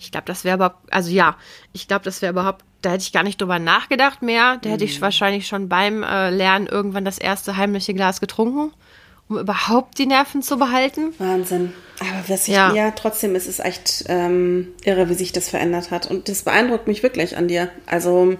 Ich 0.00 0.10
glaube, 0.10 0.26
das 0.26 0.44
wäre 0.44 0.56
überhaupt, 0.56 0.90
also 0.90 1.10
ja, 1.10 1.36
ich 1.74 1.86
glaube, 1.86 2.04
das 2.04 2.22
wäre 2.22 2.32
überhaupt, 2.32 2.64
da 2.80 2.90
hätte 2.90 3.02
ich 3.02 3.12
gar 3.12 3.24
nicht 3.24 3.40
drüber 3.40 3.58
nachgedacht 3.58 4.22
mehr. 4.22 4.58
Da 4.62 4.70
hätte 4.70 4.84
ich 4.84 4.98
mhm. 4.98 5.02
wahrscheinlich 5.02 5.46
schon 5.46 5.68
beim 5.68 6.02
äh, 6.02 6.30
Lernen 6.30 6.66
irgendwann 6.66 7.04
das 7.04 7.18
erste 7.18 7.56
heimliche 7.58 7.92
Glas 7.92 8.20
getrunken, 8.20 8.72
um 9.28 9.38
überhaupt 9.38 9.98
die 9.98 10.06
Nerven 10.06 10.42
zu 10.42 10.56
behalten. 10.58 11.14
Wahnsinn. 11.18 11.72
Aber 12.00 12.28
was 12.28 12.48
ich, 12.48 12.54
ja. 12.54 12.72
ja, 12.74 12.90
trotzdem 12.92 13.34
ist 13.34 13.46
es 13.48 13.58
echt 13.58 14.04
ähm, 14.08 14.68
irre, 14.84 15.08
wie 15.08 15.14
sich 15.14 15.32
das 15.32 15.48
verändert 15.48 15.90
hat. 15.90 16.10
Und 16.10 16.28
das 16.28 16.42
beeindruckt 16.42 16.86
mich 16.86 17.02
wirklich 17.02 17.36
an 17.36 17.48
dir. 17.48 17.70
Also, 17.86 18.36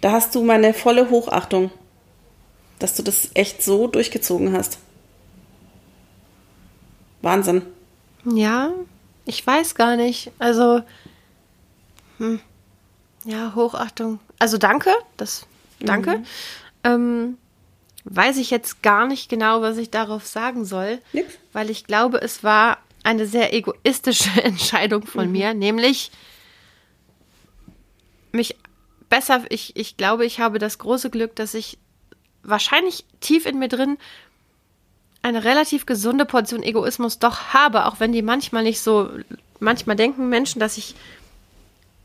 da 0.00 0.12
hast 0.12 0.34
du 0.34 0.42
meine 0.42 0.74
volle 0.74 1.10
Hochachtung, 1.10 1.70
dass 2.78 2.94
du 2.94 3.02
das 3.02 3.30
echt 3.34 3.62
so 3.62 3.86
durchgezogen 3.86 4.52
hast. 4.52 4.78
Wahnsinn. 7.22 7.62
Ja, 8.24 8.72
ich 9.26 9.46
weiß 9.46 9.74
gar 9.74 9.96
nicht. 9.96 10.32
Also, 10.38 10.82
hm, 12.18 12.40
ja, 13.24 13.54
Hochachtung. 13.54 14.18
Also 14.38 14.56
danke, 14.56 14.90
das 15.16 15.46
danke. 15.80 16.18
Mhm. 16.18 16.24
Ähm, 16.84 17.38
weiß 18.04 18.38
ich 18.38 18.50
jetzt 18.50 18.82
gar 18.82 19.06
nicht 19.06 19.28
genau, 19.28 19.62
was 19.62 19.76
ich 19.76 19.90
darauf 19.90 20.26
sagen 20.26 20.64
soll, 20.64 21.00
Nix. 21.12 21.34
weil 21.52 21.70
ich 21.70 21.84
glaube, 21.84 22.20
es 22.20 22.42
war 22.42 22.78
eine 23.02 23.26
sehr 23.26 23.54
egoistische 23.54 24.42
Entscheidung 24.42 25.06
von 25.06 25.26
mhm. 25.26 25.32
mir, 25.32 25.54
nämlich 25.54 26.10
mich 28.32 28.56
besser, 29.08 29.42
ich, 29.48 29.76
ich 29.76 29.96
glaube, 29.96 30.24
ich 30.24 30.40
habe 30.40 30.58
das 30.58 30.78
große 30.78 31.10
Glück, 31.10 31.34
dass 31.34 31.54
ich 31.54 31.78
wahrscheinlich 32.42 33.04
tief 33.20 33.44
in 33.44 33.58
mir 33.58 33.68
drin 33.68 33.98
eine 35.22 35.44
relativ 35.44 35.84
gesunde 35.84 36.24
Portion 36.24 36.62
Egoismus 36.62 37.18
doch 37.18 37.52
habe, 37.52 37.86
auch 37.86 38.00
wenn 38.00 38.12
die 38.12 38.22
manchmal 38.22 38.62
nicht 38.62 38.80
so, 38.80 39.10
manchmal 39.58 39.96
denken 39.96 40.28
Menschen, 40.28 40.60
dass 40.60 40.78
ich 40.78 40.94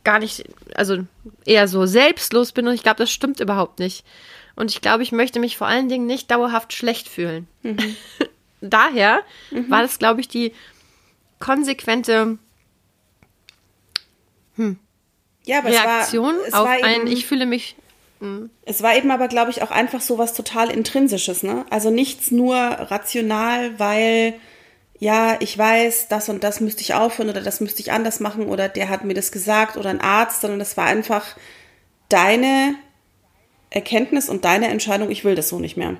gar 0.04 0.20
nicht, 0.20 0.46
also 0.75 1.00
eher 1.46 1.68
so 1.68 1.86
selbstlos 1.86 2.52
bin 2.52 2.68
und 2.68 2.74
ich 2.74 2.84
glaube, 2.84 2.98
das 2.98 3.12
stimmt 3.12 3.40
überhaupt 3.40 3.80
nicht. 3.80 4.04
Und 4.56 4.72
ich 4.72 4.82
glaube, 4.82 5.04
ich 5.04 5.12
möchte 5.12 5.40
mich 5.40 5.58
vor 5.58 5.68
allen 5.68 5.90
Dingen 5.90 6.06
nicht 6.06 6.32
dauerhaft 6.32 6.74
schlecht 6.74 7.10
fühlen. 7.10 7.48
Mhm. 7.64 7.96
Daher 8.62 9.22
mhm. 9.52 9.70
war 9.70 9.82
das, 9.82 10.00
glaube 10.00 10.22
ich, 10.22 10.28
die 10.28 10.54
konsequente 11.40 12.38
hm, 14.56 14.80
ja, 15.46 15.60
aber 15.60 15.70
Reaktion 15.70 16.36
es 16.36 16.40
war, 16.42 16.48
es 16.48 16.54
auf 16.54 16.66
war 16.66 16.90
ein, 16.90 17.08
ich 17.08 17.26
fühle 17.26 17.46
mich. 17.46 17.76
Hm. 18.20 18.50
Es 18.64 18.82
war 18.82 18.96
eben 18.96 19.12
aber, 19.12 19.28
glaube 19.28 19.52
ich, 19.52 19.62
auch 19.62 19.72
einfach 19.72 20.02
so 20.02 20.18
was 20.18 20.34
total 20.34 20.72
Intrinsisches, 20.72 21.44
ne? 21.44 21.66
Also 21.70 21.90
nichts 21.92 22.32
nur 22.32 22.56
rational, 22.56 23.78
weil 23.80 24.34
ja, 24.98 25.38
ich 25.42 25.58
weiß, 25.58 26.08
das 26.08 26.30
und 26.30 26.44
das 26.44 26.62
müsste 26.62 26.82
ich 26.82 26.94
aufhören 26.94 27.30
oder 27.30 27.42
das 27.42 27.60
müsste 27.60 27.82
ich 27.82 27.92
anders 27.92 28.22
machen 28.22 28.48
oder 28.48 28.70
der 28.70 28.88
hat 28.88 29.04
mir 29.04 29.14
das 29.14 29.34
gesagt 29.34 29.76
oder 29.76 29.90
ein 29.90 30.00
Arzt, 30.00 30.42
sondern 30.42 30.60
das 30.60 30.78
war 30.78 30.86
einfach 30.86 31.36
deine 32.08 32.76
Erkenntnis 33.75 34.29
und 34.29 34.46
deine 34.46 34.70
Entscheidung, 34.70 35.12
ich 35.12 35.25
will 35.25 35.36
das 35.36 35.50
so 35.50 35.60
nicht 35.60 35.75
mehr. 35.75 35.98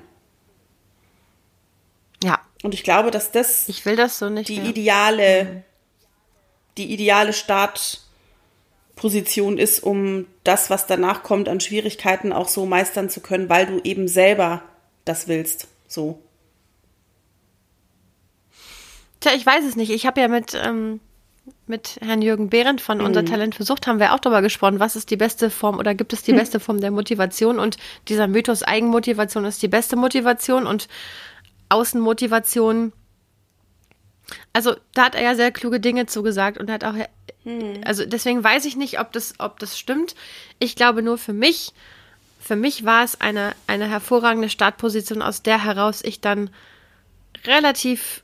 Ja. 2.24 2.39
Und 2.63 2.74
ich 2.74 2.84
glaube, 2.84 3.12
dass 3.12 3.32
das 3.32 3.67
ich 3.67 3.86
will 3.86 3.98
das 3.98 4.17
so 4.17 4.29
nicht 4.29 4.48
die 4.48 4.62
mehr. 4.62 4.70
ideale, 4.70 5.44
mhm. 5.44 5.63
die 6.77 6.94
ideale 6.94 7.34
Startposition 7.34 9.58
ist, 9.58 9.84
um 9.84 10.25
das, 10.46 10.70
was 10.70 10.88
danach 10.88 11.22
kommt, 11.22 11.50
an 11.50 11.60
Schwierigkeiten 11.60 12.32
auch 12.32 12.48
so 12.48 12.65
meistern 12.65 13.10
zu 13.10 13.20
können, 13.20 13.50
weil 13.50 13.65
du 13.65 13.82
eben 13.84 14.08
selber 14.08 14.62
das 15.03 15.27
willst. 15.27 15.67
So. 15.86 16.22
Tja, 19.20 19.34
ich 19.36 19.46
weiß 19.46 19.65
es 19.65 19.75
nicht. 19.75 19.91
Ich 19.91 20.05
habe 20.05 20.22
ja 20.22 20.29
mit, 20.29 20.53
ähm, 20.55 21.01
mit 21.68 22.00
Herrn 22.02 22.22
Jürgen 22.22 22.50
Behrendt 22.50 22.82
von 22.82 23.00
mhm. 23.00 23.06
Unser 23.06 23.25
Talent 23.25 23.56
versucht, 23.56 23.88
haben 23.88 24.00
wir 24.00 24.14
auch 24.14 24.20
darüber 24.20 24.42
gesprochen, 24.42 24.80
was 24.80 24.96
ist 24.96 25.12
die 25.12 25.18
beste 25.18 25.50
Form 25.50 25.78
oder 25.78 25.96
gibt 25.96 26.14
es 26.14 26.24
die 26.24 26.32
hm. 26.32 26.40
beste 26.40 26.60
Form 26.60 26.80
der 26.82 26.92
Motivation? 26.92 27.60
Und 27.60 27.78
dieser 28.08 28.28
Mythos 28.28 28.64
Eigenmotivation 28.64 29.46
ist 29.46 29.62
die 29.62 29.68
beste 29.68 29.96
Motivation 29.96 30.68
und 30.68 30.88
Außenmotivation. 31.70 32.94
Also 34.54 34.75
da 34.94 35.06
hat 35.06 35.16
er 35.16 35.24
ja 35.24 35.36
sehr 35.36 35.52
kluge 35.52 35.80
Dinge 35.80 36.08
zugesagt 36.08 36.58
und 36.58 36.72
hat 36.72 36.84
auch, 36.84 36.96
mhm. 37.44 37.82
also 37.84 38.06
deswegen 38.06 38.44
weiß 38.44 38.66
ich 38.66 38.75
nicht, 38.75 39.00
ob 39.00 39.12
das, 39.12 39.36
ob 39.40 39.60
das 39.60 39.78
stimmt. 39.78 40.16
Ich 40.60 40.75
glaube 40.75 41.04
nur 41.04 41.18
für 41.18 41.34
mich, 41.34 41.74
für 42.40 42.56
mich 42.56 42.86
war 42.86 43.04
es 43.04 43.22
eine, 43.22 43.54
eine 43.68 43.88
hervorragende 43.88 44.50
Startposition, 44.50 45.22
aus 45.22 45.44
der 45.44 45.64
heraus 45.64 46.04
ich 46.04 46.22
dann 46.22 46.50
relativ 47.46 48.24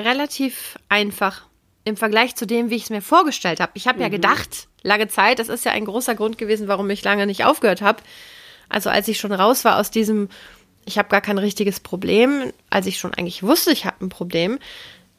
relativ 0.00 0.78
einfach 0.88 1.47
im 1.88 1.96
Vergleich 1.96 2.36
zu 2.36 2.46
dem, 2.46 2.70
wie 2.70 2.76
ich 2.76 2.84
es 2.84 2.90
mir 2.90 3.02
vorgestellt 3.02 3.60
habe. 3.60 3.72
Ich 3.74 3.88
habe 3.88 3.98
mhm. 3.98 4.02
ja 4.02 4.08
gedacht, 4.08 4.68
lange 4.82 5.08
Zeit, 5.08 5.38
das 5.38 5.48
ist 5.48 5.64
ja 5.64 5.72
ein 5.72 5.84
großer 5.84 6.14
Grund 6.14 6.38
gewesen, 6.38 6.68
warum 6.68 6.88
ich 6.90 7.02
lange 7.02 7.26
nicht 7.26 7.44
aufgehört 7.44 7.82
habe. 7.82 8.02
Also 8.68 8.90
als 8.90 9.08
ich 9.08 9.18
schon 9.18 9.32
raus 9.32 9.64
war 9.64 9.78
aus 9.78 9.90
diesem, 9.90 10.28
ich 10.84 10.98
habe 10.98 11.08
gar 11.08 11.20
kein 11.20 11.38
richtiges 11.38 11.80
Problem, 11.80 12.52
als 12.70 12.86
ich 12.86 12.98
schon 12.98 13.14
eigentlich 13.14 13.42
wusste, 13.42 13.72
ich 13.72 13.84
habe 13.86 14.04
ein 14.04 14.08
Problem, 14.10 14.58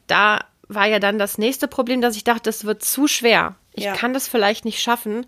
da 0.06 0.44
war 0.68 0.86
ja 0.86 1.00
dann 1.00 1.18
das 1.18 1.36
nächste 1.36 1.66
Problem, 1.66 2.00
dass 2.00 2.16
ich 2.16 2.24
dachte, 2.24 2.44
das 2.44 2.64
wird 2.64 2.84
zu 2.84 3.08
schwer. 3.08 3.56
Ich 3.74 3.84
ja. 3.84 3.94
kann 3.94 4.14
das 4.14 4.28
vielleicht 4.28 4.64
nicht 4.64 4.80
schaffen. 4.80 5.26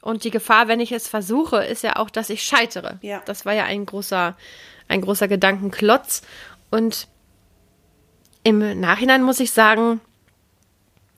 Und 0.00 0.22
die 0.24 0.30
Gefahr, 0.30 0.68
wenn 0.68 0.80
ich 0.80 0.92
es 0.92 1.08
versuche, 1.08 1.64
ist 1.64 1.82
ja 1.82 1.96
auch, 1.96 2.10
dass 2.10 2.30
ich 2.30 2.42
scheitere. 2.42 2.98
Ja. 3.02 3.22
Das 3.24 3.46
war 3.46 3.54
ja 3.54 3.64
ein 3.64 3.86
großer, 3.86 4.36
ein 4.86 5.00
großer 5.00 5.26
Gedankenklotz. 5.26 6.22
Und 6.70 7.08
im 8.44 8.80
Nachhinein 8.80 9.22
muss 9.22 9.40
ich 9.40 9.50
sagen, 9.50 10.00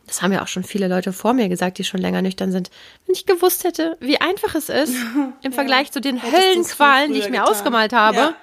das 0.06 0.22
haben 0.22 0.32
ja 0.32 0.42
auch 0.42 0.48
schon 0.48 0.64
viele 0.64 0.88
Leute 0.88 1.12
vor 1.12 1.32
mir 1.32 1.48
gesagt, 1.48 1.78
die 1.78 1.84
schon 1.84 2.00
länger 2.00 2.22
nüchtern 2.22 2.52
sind, 2.52 2.70
wenn 3.06 3.14
ich 3.14 3.26
gewusst 3.26 3.64
hätte, 3.64 3.96
wie 4.00 4.20
einfach 4.20 4.54
es 4.54 4.68
ist, 4.68 4.94
im 5.42 5.52
Vergleich 5.52 5.90
zu 5.92 6.00
den 6.00 6.22
Höllenqualen, 6.22 7.12
die 7.12 7.18
ich 7.18 7.26
mir 7.26 7.38
getan. 7.38 7.48
ausgemalt 7.48 7.92
habe, 7.92 8.16
ja. 8.16 8.34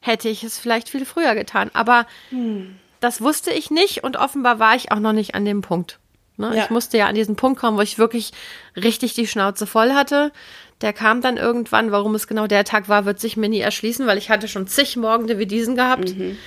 hätte 0.00 0.28
ich 0.28 0.42
es 0.42 0.58
vielleicht 0.58 0.88
viel 0.88 1.04
früher 1.04 1.34
getan. 1.34 1.70
Aber 1.74 2.06
hm. 2.30 2.76
das 3.00 3.20
wusste 3.20 3.52
ich 3.52 3.70
nicht 3.70 4.04
und 4.04 4.16
offenbar 4.16 4.58
war 4.58 4.74
ich 4.74 4.90
auch 4.92 4.98
noch 4.98 5.12
nicht 5.12 5.34
an 5.34 5.44
dem 5.44 5.62
Punkt. 5.62 5.98
Ne? 6.36 6.56
Ja. 6.56 6.64
Ich 6.64 6.70
musste 6.70 6.98
ja 6.98 7.06
an 7.06 7.14
diesen 7.14 7.36
Punkt 7.36 7.60
kommen, 7.60 7.76
wo 7.76 7.82
ich 7.82 7.98
wirklich 7.98 8.32
richtig 8.76 9.14
die 9.14 9.26
Schnauze 9.26 9.66
voll 9.66 9.92
hatte. 9.92 10.32
Der 10.80 10.92
kam 10.92 11.20
dann 11.20 11.36
irgendwann, 11.36 11.92
warum 11.92 12.14
es 12.14 12.26
genau 12.26 12.48
der 12.48 12.64
Tag 12.64 12.88
war, 12.88 13.04
wird 13.04 13.20
sich 13.20 13.36
mir 13.36 13.48
nie 13.48 13.60
erschließen, 13.60 14.06
weil 14.06 14.18
ich 14.18 14.30
hatte 14.30 14.48
schon 14.48 14.66
zig 14.66 14.96
Morgende 14.96 15.38
wie 15.38 15.46
diesen 15.46 15.76
gehabt. 15.76 16.16
Mhm. 16.16 16.38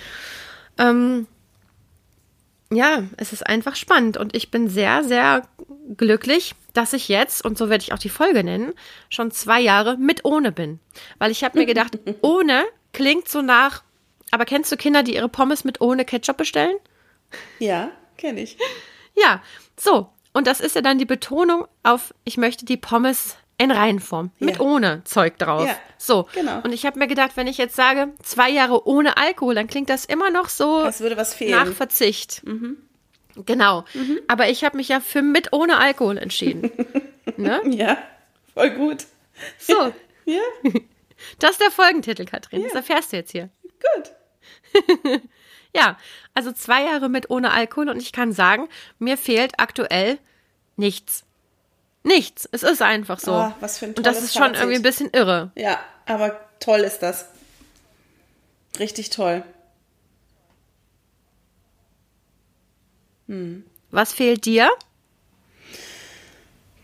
Ähm, 0.77 1.27
ja, 2.75 3.03
es 3.17 3.33
ist 3.33 3.45
einfach 3.45 3.75
spannend 3.75 4.17
und 4.17 4.35
ich 4.35 4.51
bin 4.51 4.69
sehr, 4.69 5.03
sehr 5.03 5.47
glücklich, 5.97 6.55
dass 6.73 6.93
ich 6.93 7.07
jetzt, 7.07 7.43
und 7.45 7.57
so 7.57 7.69
werde 7.69 7.83
ich 7.83 7.93
auch 7.93 7.99
die 7.99 8.09
Folge 8.09 8.43
nennen, 8.43 8.73
schon 9.09 9.31
zwei 9.31 9.61
Jahre 9.61 9.97
mit 9.97 10.25
ohne 10.25 10.51
bin. 10.51 10.79
Weil 11.17 11.31
ich 11.31 11.43
habe 11.43 11.57
mir 11.57 11.65
gedacht, 11.65 11.97
ohne 12.21 12.65
klingt 12.93 13.29
so 13.29 13.41
nach, 13.41 13.83
aber 14.31 14.45
kennst 14.45 14.71
du 14.71 14.77
Kinder, 14.77 15.03
die 15.03 15.15
ihre 15.15 15.29
Pommes 15.29 15.63
mit 15.63 15.81
ohne 15.81 16.05
Ketchup 16.05 16.37
bestellen? 16.37 16.77
Ja, 17.59 17.91
kenne 18.17 18.41
ich. 18.41 18.57
Ja, 19.15 19.41
so. 19.77 20.09
Und 20.33 20.47
das 20.47 20.59
ist 20.59 20.75
ja 20.75 20.81
dann 20.81 20.97
die 20.97 21.05
Betonung 21.05 21.65
auf, 21.83 22.13
ich 22.25 22.35
möchte 22.35 22.65
die 22.65 22.77
Pommes 22.77 23.37
in 23.57 23.71
Reihenform, 23.71 24.31
mit 24.39 24.55
ja. 24.55 24.61
ohne 24.61 25.03
Zeug 25.05 25.37
drauf. 25.37 25.67
Ja, 25.67 25.77
so. 25.97 26.27
Genau. 26.33 26.61
Und 26.61 26.73
ich 26.73 26.85
habe 26.85 26.99
mir 26.99 27.07
gedacht, 27.07 27.31
wenn 27.35 27.47
ich 27.47 27.57
jetzt 27.57 27.75
sage, 27.75 28.09
zwei 28.21 28.49
Jahre 28.49 28.87
ohne 28.87 29.17
Alkohol, 29.17 29.55
dann 29.55 29.67
klingt 29.67 29.89
das 29.89 30.05
immer 30.05 30.29
noch 30.29 30.49
so 30.49 30.83
das 30.83 30.99
würde 30.99 31.17
was 31.17 31.33
fehlen. 31.33 31.51
nach 31.51 31.71
Verzicht. 31.71 32.45
Mhm. 32.45 32.77
Genau. 33.45 33.85
Mhm. 33.93 34.19
Aber 34.27 34.49
ich 34.49 34.63
habe 34.63 34.77
mich 34.77 34.89
ja 34.89 34.99
für 34.99 35.21
mit 35.21 35.53
ohne 35.53 35.77
Alkohol 35.77 36.17
entschieden. 36.17 36.71
ne? 37.37 37.61
Ja, 37.65 37.97
voll 38.53 38.71
gut. 38.71 39.05
So. 39.57 39.93
ja. 40.25 40.41
Das 41.39 41.51
ist 41.51 41.61
der 41.61 41.71
Folgentitel, 41.71 42.25
Katrin. 42.25 42.59
Ja. 42.59 42.67
Das 42.67 42.75
erfährst 42.75 43.13
du 43.13 43.17
jetzt 43.17 43.31
hier. 43.31 43.49
Gut. 43.63 44.11
ja, 45.73 45.97
also 46.33 46.51
zwei 46.51 46.83
Jahre 46.83 47.07
mit 47.07 47.29
ohne 47.29 47.51
Alkohol 47.51 47.89
und 47.89 48.01
ich 48.01 48.11
kann 48.11 48.33
sagen, 48.33 48.67
mir 48.99 49.17
fehlt 49.17 49.53
aktuell 49.57 50.19
nichts. 50.75 51.23
Nichts. 52.05 52.47
Es 52.51 52.61
ist 52.61 52.83
einfach 52.83 53.19
so. 53.19 53.33
Oh, 53.33 53.51
was 53.59 53.79
für 53.79 53.85
ein 53.85 53.93
Und 53.95 54.05
das 54.05 54.21
ist 54.21 54.33
schon 54.33 54.43
Fazit. 54.43 54.57
irgendwie 54.57 54.75
ein 54.75 54.83
bisschen 54.83 55.09
irre. 55.11 55.51
Ja, 55.55 55.79
aber 56.05 56.39
toll 56.59 56.81
ist 56.81 56.99
das. 56.99 57.25
Richtig 58.77 59.09
toll. 59.09 59.43
Hm. 63.27 63.63
Was 63.89 64.13
fehlt 64.13 64.45
dir? 64.45 64.69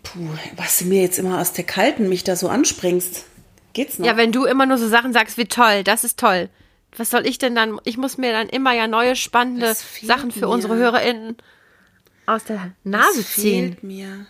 Puh, 0.02 0.28
was 0.56 0.80
du 0.80 0.86
mir 0.86 1.04
jetzt 1.04 1.20
immer 1.20 1.40
aus 1.40 1.54
der 1.54 1.66
Kalten 1.66 2.10
mich 2.10 2.24
da 2.24 2.36
so 2.36 2.50
anspringst. 2.50 3.26
Geht's 3.74 4.00
noch? 4.00 4.08
Ja, 4.08 4.18
wenn 4.18 4.32
du 4.32 4.46
immer 4.46 4.66
nur 4.66 4.80
so 4.80 4.88
Sachen 4.88 5.14
sagst 5.14 5.38
wie 5.38 5.46
toll, 5.46 5.84
das 5.84 6.04
ist 6.04 6.20
toll. 6.20 6.50
Was 6.98 7.12
soll 7.12 7.28
ich 7.28 7.38
denn 7.38 7.54
dann? 7.54 7.80
Ich 7.84 7.98
muss 7.98 8.18
mir 8.18 8.32
dann 8.32 8.50
immer 8.50 8.74
ja 8.74 8.88
neue 8.88 9.16
spannende 9.16 9.76
Sachen 10.02 10.32
für 10.32 10.48
mir. 10.48 10.50
unsere 10.50 10.76
HörerInnen 10.78 11.38
aus 12.26 12.44
der 12.44 12.72
Nase 12.84 13.18
das 13.22 13.34
ziehen. 13.34 13.74
Fehlt 13.74 13.84
mir. 13.84 14.26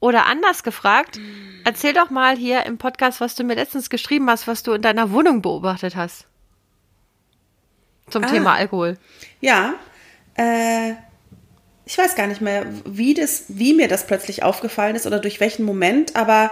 Oder 0.00 0.26
anders 0.26 0.62
gefragt, 0.62 1.20
erzähl 1.64 1.92
doch 1.92 2.08
mal 2.08 2.36
hier 2.36 2.64
im 2.64 2.78
Podcast, 2.78 3.20
was 3.20 3.34
du 3.34 3.44
mir 3.44 3.54
letztens 3.54 3.90
geschrieben 3.90 4.28
hast, 4.30 4.48
was 4.48 4.62
du 4.62 4.72
in 4.72 4.82
deiner 4.82 5.12
Wohnung 5.12 5.42
beobachtet 5.42 5.94
hast. 5.94 6.26
Zum 8.08 8.24
ah. 8.24 8.26
Thema 8.26 8.54
Alkohol. 8.54 8.96
Ja, 9.40 9.74
äh, 10.36 10.94
ich 11.84 11.98
weiß 11.98 12.14
gar 12.14 12.26
nicht 12.26 12.40
mehr, 12.40 12.66
wie, 12.86 13.14
das, 13.14 13.44
wie 13.48 13.74
mir 13.74 13.88
das 13.88 14.06
plötzlich 14.06 14.42
aufgefallen 14.42 14.96
ist 14.96 15.06
oder 15.06 15.18
durch 15.18 15.38
welchen 15.38 15.64
Moment, 15.64 16.16
aber 16.16 16.50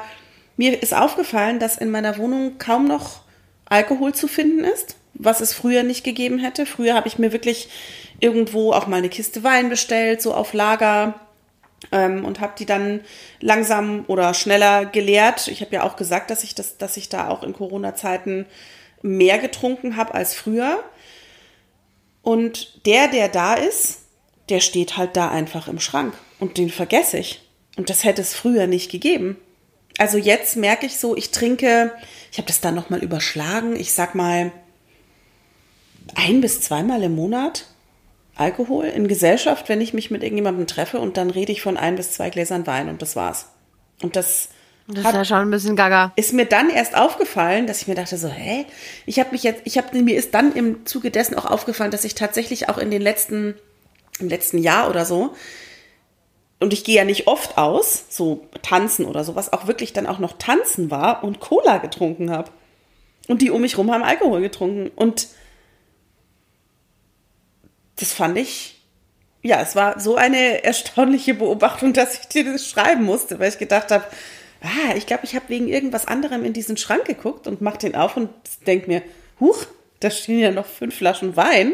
mir 0.57 0.83
ist 0.83 0.93
aufgefallen, 0.93 1.59
dass 1.59 1.79
in 1.79 1.91
meiner 1.91 2.19
Wohnung 2.19 2.59
kaum 2.59 2.87
noch 2.87 3.23
Alkohol 3.65 4.15
zu 4.15 4.29
finden 4.29 4.65
ist, 4.65 4.97
was 5.15 5.41
es 5.41 5.55
früher 5.55 5.85
nicht 5.85 6.05
gegeben 6.05 6.39
hätte. 6.39 6.67
Früher 6.67 6.95
habe 6.95 7.09
ich 7.09 7.19
mir 7.19 7.33
wirklich 7.33 7.69
irgendwo 8.21 8.73
auch 8.73 8.87
mal 8.87 8.97
eine 8.97 9.09
Kiste 9.09 9.45
Wein 9.45 9.69
bestellt, 9.69 10.21
so 10.21 10.35
auf 10.35 10.53
Lager 10.53 11.15
ähm, 11.93 12.25
und 12.25 12.41
habe 12.41 12.55
die 12.59 12.67
dann 12.67 13.01
langsam 13.41 14.05
oder 14.09 14.35
schneller 14.35 14.87
geleert. 14.87 15.49
Ich 15.49 15.61
habe 15.61 15.75
ja 15.75 15.85
auch 15.85 15.97
gesagt, 15.97 16.31
dass 16.31 16.45
ich 16.45 16.55
das, 16.55 16.79
dass 16.79 16.97
ich 16.97 17.09
da 17.09 17.29
auch 17.29 17.43
in 17.43 17.53
Corona-Zeiten 17.53 18.47
mehr 19.03 19.39
getrunken 19.39 19.97
habe 19.97 20.15
als 20.15 20.35
früher. 20.35 20.83
Und 22.23 22.85
der, 22.87 23.09
der 23.09 23.29
da 23.29 23.55
ist, 23.55 24.01
der 24.49 24.61
steht 24.61 24.97
halt 24.97 25.17
da 25.17 25.31
einfach 25.31 25.69
im 25.69 25.81
Schrank 25.81 26.15
und 26.41 26.59
den 26.59 26.71
vergesse 26.71 27.19
ich. 27.19 27.43
Und 27.77 27.91
das 27.91 28.05
hätte 28.05 28.23
es 28.23 28.35
früher 28.35 28.67
nicht 28.67 28.91
gegeben. 28.91 29.37
Also 29.99 30.19
jetzt 30.19 30.57
merke 30.57 30.87
ich 30.87 30.99
so, 30.99 31.17
ich 31.17 31.31
trinke, 31.31 31.93
ich 32.31 32.39
habe 32.39 32.49
das 32.49 32.61
dann 32.61 32.75
nochmal 32.75 33.03
überschlagen, 33.03 33.77
ich 33.77 33.93
sag 33.93 34.15
mal 34.15 34.53
ein 36.15 36.41
bis 36.41 36.61
zweimal 36.61 37.03
im 37.03 37.15
Monat 37.15 37.67
Alkohol 38.39 38.87
in 38.87 39.09
Gesellschaft, 39.09 39.69
wenn 39.69 39.81
ich 39.81 39.93
mich 39.95 40.11
mit 40.11 40.23
irgendjemandem 40.23 40.67
treffe 40.67 40.99
und 41.01 41.17
dann 41.17 41.31
rede 41.31 41.53
ich 41.53 41.63
von 41.63 41.77
ein 41.77 41.97
bis 41.97 42.13
zwei 42.13 42.31
Gläsern 42.31 42.67
Wein 42.67 42.89
und 42.89 43.03
das 43.03 43.17
war's. 43.17 43.47
Und 44.03 44.17
das 44.17 44.49
das 44.91 45.05
ist 45.05 45.13
ja 45.13 45.25
schon 45.27 45.39
ein 45.39 45.51
bisschen 45.51 45.77
gaga. 45.77 46.13
Ist 46.17 46.33
mir 46.33 46.47
dann 46.47 46.71
erst 46.71 46.97
aufgefallen, 46.97 47.67
dass 47.67 47.83
ich 47.83 47.89
mir 47.89 47.95
dachte 47.95 48.17
so, 48.17 48.29
hä? 48.29 48.65
Ich 49.05 49.19
habe 49.19 49.33
mich 49.33 49.43
jetzt, 49.43 49.61
ich 49.65 49.77
habe 49.77 50.01
mir 50.03 50.17
ist 50.17 50.33
dann 50.33 50.55
im 50.55 50.87
Zuge 50.87 51.11
dessen 51.11 51.35
auch 51.35 51.45
aufgefallen, 51.45 51.91
dass 51.91 52.05
ich 52.05 52.15
tatsächlich 52.15 52.71
auch 52.71 52.79
in 52.79 52.91
den 52.91 53.03
letzten 53.03 53.55
im 54.19 54.29
letzten 54.29 54.59
Jahr 54.59 54.89
oder 54.89 55.05
so 55.05 55.35
und 56.61 56.73
ich 56.73 56.85
gehe 56.85 56.97
ja 56.97 57.05
nicht 57.05 57.27
oft 57.27 57.57
aus, 57.57 58.07
so 58.09 58.47
tanzen 58.63 59.05
oder 59.05 59.25
sowas, 59.25 59.53
auch 59.53 59.67
wirklich 59.67 59.93
dann 59.93 60.07
auch 60.07 60.19
noch 60.19 60.33
tanzen 60.39 60.91
war 60.91 61.23
und 61.23 61.41
Cola 61.41 61.79
getrunken 61.79 62.31
habe. 62.31 62.51
Und 63.29 63.43
die 63.43 63.51
um 63.51 63.61
mich 63.61 63.79
rum 63.79 63.93
haben 63.93 64.03
Alkohol 64.03 64.41
getrunken 64.41 64.91
und 64.97 65.29
das 68.01 68.13
fand 68.13 68.39
ich, 68.39 68.83
ja, 69.43 69.61
es 69.61 69.77
war 69.77 70.01
so 70.01 70.17
eine 70.17 70.65
erstaunliche 70.65 71.35
Beobachtung, 71.35 71.93
dass 71.93 72.19
ich 72.21 72.29
dir 72.29 72.45
das 72.45 72.69
schreiben 72.69 73.05
musste, 73.05 73.39
weil 73.39 73.51
ich 73.51 73.59
gedacht 73.59 73.91
habe, 73.91 74.05
ah, 74.63 74.95
ich 74.97 75.07
glaube, 75.07 75.25
ich 75.25 75.35
habe 75.37 75.49
wegen 75.49 75.69
irgendwas 75.69 76.07
anderem 76.07 76.45
in 76.45 76.53
diesen 76.53 76.77
Schrank 76.77 77.05
geguckt 77.05 77.47
und 77.47 77.61
mach 77.61 77.77
den 77.77 77.95
auf 77.95 78.17
und 78.17 78.31
denk 78.67 78.89
mir, 78.89 79.03
huch, 79.41 79.67
Da 80.01 80.11
stehen 80.11 80.39
ja 80.39 80.51
noch 80.51 80.67
fünf 80.67 80.97
Flaschen 80.97 81.37
Wein 81.37 81.73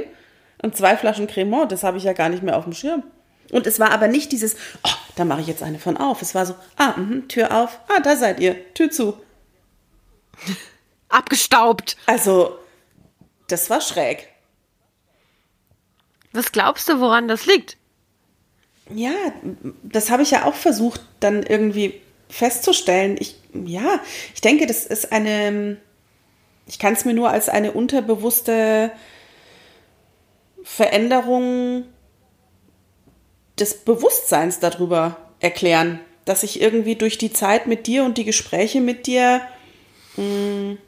und 0.62 0.76
zwei 0.76 0.96
Flaschen 0.96 1.26
Cremant. 1.26 1.70
Das 1.72 1.82
habe 1.82 1.98
ich 1.98 2.04
ja 2.04 2.12
gar 2.12 2.28
nicht 2.28 2.42
mehr 2.42 2.56
auf 2.56 2.64
dem 2.64 2.72
Schirm. 2.72 3.02
Und 3.50 3.66
es 3.66 3.78
war 3.78 3.90
aber 3.90 4.08
nicht 4.08 4.32
dieses, 4.32 4.56
oh, 4.82 4.90
da 5.16 5.24
mache 5.24 5.42
ich 5.42 5.46
jetzt 5.46 5.62
eine 5.62 5.78
von 5.78 5.96
auf. 5.96 6.22
Es 6.22 6.34
war 6.34 6.46
so, 6.46 6.54
ah, 6.76 6.94
mh, 6.96 7.28
Tür 7.28 7.54
auf, 7.54 7.80
ah, 7.88 8.00
da 8.00 8.16
seid 8.16 8.40
ihr, 8.40 8.72
Tür 8.74 8.90
zu. 8.90 9.18
Abgestaubt. 11.10 11.96
Also, 12.06 12.58
das 13.48 13.68
war 13.68 13.80
schräg. 13.80 14.28
Was 16.34 16.50
glaubst 16.50 16.88
du, 16.88 17.00
woran 17.00 17.28
das 17.28 17.46
liegt? 17.46 17.78
Ja, 18.92 19.14
das 19.82 20.10
habe 20.10 20.24
ich 20.24 20.32
ja 20.32 20.44
auch 20.44 20.54
versucht, 20.54 21.00
dann 21.20 21.44
irgendwie 21.44 22.00
festzustellen. 22.28 23.16
Ich, 23.18 23.36
ja, 23.54 24.00
ich 24.34 24.40
denke, 24.40 24.66
das 24.66 24.84
ist 24.84 25.12
eine, 25.12 25.78
ich 26.66 26.78
kann 26.78 26.92
es 26.92 27.04
mir 27.04 27.14
nur 27.14 27.30
als 27.30 27.48
eine 27.48 27.72
unterbewusste 27.72 28.90
Veränderung 30.64 31.84
des 33.58 33.84
Bewusstseins 33.84 34.58
darüber 34.58 35.16
erklären, 35.38 36.00
dass 36.24 36.42
ich 36.42 36.60
irgendwie 36.60 36.96
durch 36.96 37.16
die 37.16 37.32
Zeit 37.32 37.68
mit 37.68 37.86
dir 37.86 38.04
und 38.04 38.18
die 38.18 38.24
Gespräche 38.24 38.80
mit 38.80 39.06
dir 39.06 39.40
mh, 40.16 40.24
mm, 40.24 40.78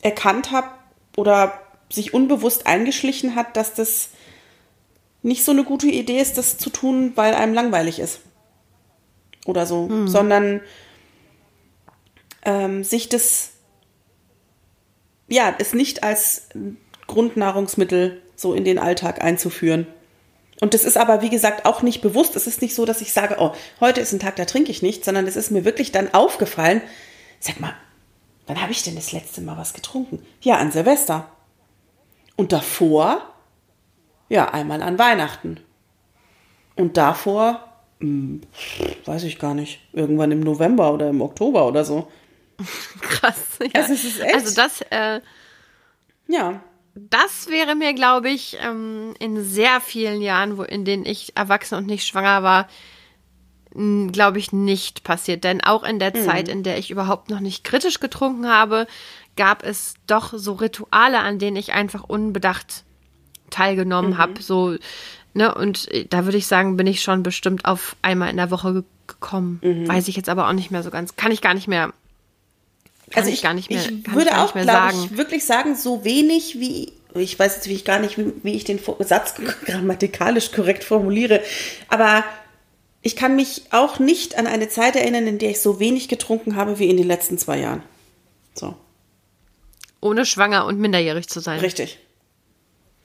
erkannt 0.00 0.52
habe 0.52 0.68
oder 1.16 1.60
sich 1.90 2.14
unbewusst 2.14 2.66
eingeschlichen 2.66 3.34
hat, 3.34 3.56
dass 3.56 3.74
das 3.74 4.10
nicht 5.22 5.44
so 5.44 5.52
eine 5.52 5.64
gute 5.64 5.88
Idee 5.88 6.20
ist, 6.20 6.38
das 6.38 6.58
zu 6.58 6.70
tun, 6.70 7.12
weil 7.14 7.34
einem 7.34 7.54
langweilig 7.54 7.98
ist. 7.98 8.20
Oder 9.46 9.66
so. 9.66 9.88
Hm. 9.88 10.08
Sondern 10.08 10.60
ähm, 12.42 12.84
sich 12.84 13.08
das, 13.08 13.50
ja, 15.28 15.54
es 15.58 15.74
nicht 15.74 16.02
als 16.02 16.48
Grundnahrungsmittel 17.06 18.22
so 18.36 18.54
in 18.54 18.64
den 18.64 18.78
Alltag 18.78 19.22
einzuführen. 19.22 19.86
Und 20.60 20.74
das 20.74 20.84
ist 20.84 20.96
aber, 20.96 21.22
wie 21.22 21.30
gesagt, 21.30 21.64
auch 21.64 21.82
nicht 21.82 22.02
bewusst. 22.02 22.36
Es 22.36 22.46
ist 22.46 22.62
nicht 22.62 22.74
so, 22.74 22.84
dass 22.84 23.00
ich 23.00 23.12
sage, 23.12 23.36
oh, 23.38 23.52
heute 23.80 24.00
ist 24.00 24.12
ein 24.12 24.20
Tag, 24.20 24.36
da 24.36 24.44
trinke 24.44 24.70
ich 24.70 24.82
nicht, 24.82 25.04
sondern 25.04 25.26
es 25.26 25.36
ist 25.36 25.50
mir 25.50 25.64
wirklich 25.64 25.90
dann 25.90 26.12
aufgefallen. 26.12 26.82
Sag 27.38 27.60
mal, 27.60 27.74
wann 28.46 28.60
habe 28.60 28.72
ich 28.72 28.82
denn 28.82 28.94
das 28.94 29.12
letzte 29.12 29.40
Mal 29.40 29.56
was 29.56 29.72
getrunken? 29.72 30.22
Ja, 30.42 30.58
an 30.58 30.70
Silvester. 30.70 31.30
Und 32.36 32.52
davor, 32.52 33.29
ja, 34.30 34.46
einmal 34.46 34.82
an 34.82 34.98
Weihnachten. 34.98 35.60
Und 36.76 36.96
davor, 36.96 37.62
hm, 38.00 38.40
weiß 39.04 39.24
ich 39.24 39.38
gar 39.38 39.52
nicht, 39.52 39.80
irgendwann 39.92 40.32
im 40.32 40.40
November 40.40 40.94
oder 40.94 41.10
im 41.10 41.20
Oktober 41.20 41.66
oder 41.66 41.84
so. 41.84 42.10
Krass. 43.02 43.58
Ja. 43.60 43.82
Also, 43.82 44.22
also 44.22 44.54
das, 44.54 44.80
äh, 44.90 45.20
ja 46.26 46.62
das 46.94 47.48
wäre 47.48 47.74
mir, 47.74 47.94
glaube 47.94 48.30
ich, 48.30 48.58
ähm, 48.60 49.14
in 49.18 49.42
sehr 49.44 49.80
vielen 49.80 50.20
Jahren, 50.20 50.58
wo, 50.58 50.62
in 50.62 50.84
denen 50.84 51.06
ich 51.06 51.36
erwachsen 51.36 51.76
und 51.76 51.86
nicht 51.86 52.06
schwanger 52.06 52.42
war, 52.42 52.68
glaube 53.72 54.38
ich, 54.38 54.52
nicht 54.52 55.04
passiert. 55.04 55.44
Denn 55.44 55.62
auch 55.62 55.84
in 55.84 56.00
der 56.00 56.16
mhm. 56.16 56.24
Zeit, 56.24 56.48
in 56.48 56.62
der 56.62 56.78
ich 56.78 56.90
überhaupt 56.90 57.30
noch 57.30 57.40
nicht 57.40 57.62
kritisch 57.62 58.00
getrunken 58.00 58.48
habe, 58.48 58.86
gab 59.36 59.62
es 59.64 59.94
doch 60.06 60.32
so 60.34 60.54
Rituale, 60.54 61.20
an 61.20 61.38
denen 61.38 61.56
ich 61.56 61.72
einfach 61.72 62.04
unbedacht 62.04 62.84
teilgenommen 63.50 64.12
mhm. 64.12 64.18
habe. 64.18 64.42
So, 64.42 64.76
ne, 65.34 65.54
und 65.54 65.88
da 66.10 66.24
würde 66.24 66.38
ich 66.38 66.46
sagen, 66.46 66.76
bin 66.76 66.86
ich 66.86 67.02
schon 67.02 67.22
bestimmt 67.22 67.64
auf 67.64 67.96
einmal 68.02 68.30
in 68.30 68.36
der 68.36 68.50
Woche 68.50 68.84
gekommen. 69.06 69.60
Mhm. 69.62 69.88
Weiß 69.88 70.08
ich 70.08 70.16
jetzt 70.16 70.28
aber 70.28 70.48
auch 70.48 70.52
nicht 70.52 70.70
mehr 70.70 70.82
so 70.82 70.90
ganz. 70.90 71.16
Kann 71.16 71.32
ich 71.32 71.40
gar 71.40 71.54
nicht 71.54 71.68
mehr 71.68 71.92
kann 73.10 73.24
also 73.24 73.32
ich, 73.32 73.42
gar 73.42 73.54
nicht 73.54 73.70
mehr, 73.70 73.82
ich 73.84 74.12
würde 74.12 74.38
auch, 74.38 74.52
glaube 74.52 74.92
ich, 74.94 75.16
wirklich 75.16 75.44
sagen, 75.44 75.74
so 75.74 76.04
wenig 76.04 76.60
wie, 76.60 76.92
ich 77.14 77.36
weiß 77.36 77.56
jetzt 77.56 77.68
wie 77.68 77.74
ich 77.74 77.84
gar 77.84 77.98
nicht, 77.98 78.18
wie, 78.18 78.32
wie 78.44 78.54
ich 78.54 78.62
den 78.62 78.78
Satz 79.00 79.34
grammatikalisch 79.66 80.52
korrekt 80.52 80.84
formuliere, 80.84 81.42
aber 81.88 82.22
ich 83.02 83.16
kann 83.16 83.34
mich 83.34 83.62
auch 83.70 83.98
nicht 83.98 84.38
an 84.38 84.46
eine 84.46 84.68
Zeit 84.68 84.94
erinnern, 84.94 85.26
in 85.26 85.38
der 85.38 85.50
ich 85.50 85.60
so 85.60 85.80
wenig 85.80 86.08
getrunken 86.08 86.54
habe 86.54 86.78
wie 86.78 86.88
in 86.88 86.98
den 86.98 87.06
letzten 87.06 87.36
zwei 87.36 87.58
Jahren. 87.58 87.82
So. 88.54 88.76
Ohne 90.00 90.24
schwanger 90.24 90.66
und 90.66 90.78
minderjährig 90.78 91.26
zu 91.28 91.40
sein. 91.40 91.60
Richtig. 91.60 91.98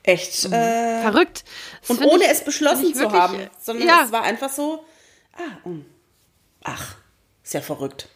Echt. 0.06 0.48
Mhm. 0.48 0.54
Äh, 0.54 1.02
Verrückt. 1.02 1.44
Das 1.82 1.89
und 1.89 2.06
ohne 2.06 2.24
ich, 2.26 2.30
es 2.30 2.44
beschlossen 2.44 2.94
zu 2.94 3.02
wirklich, 3.02 3.22
haben, 3.22 3.50
sondern 3.60 3.88
ja. 3.88 4.02
es 4.06 4.12
war 4.12 4.24
einfach 4.24 4.50
so, 4.50 4.86
ah, 5.34 5.70
ach, 6.63 6.96
ist 7.44 7.54
ja 7.54 7.62
verrückt 7.62 8.10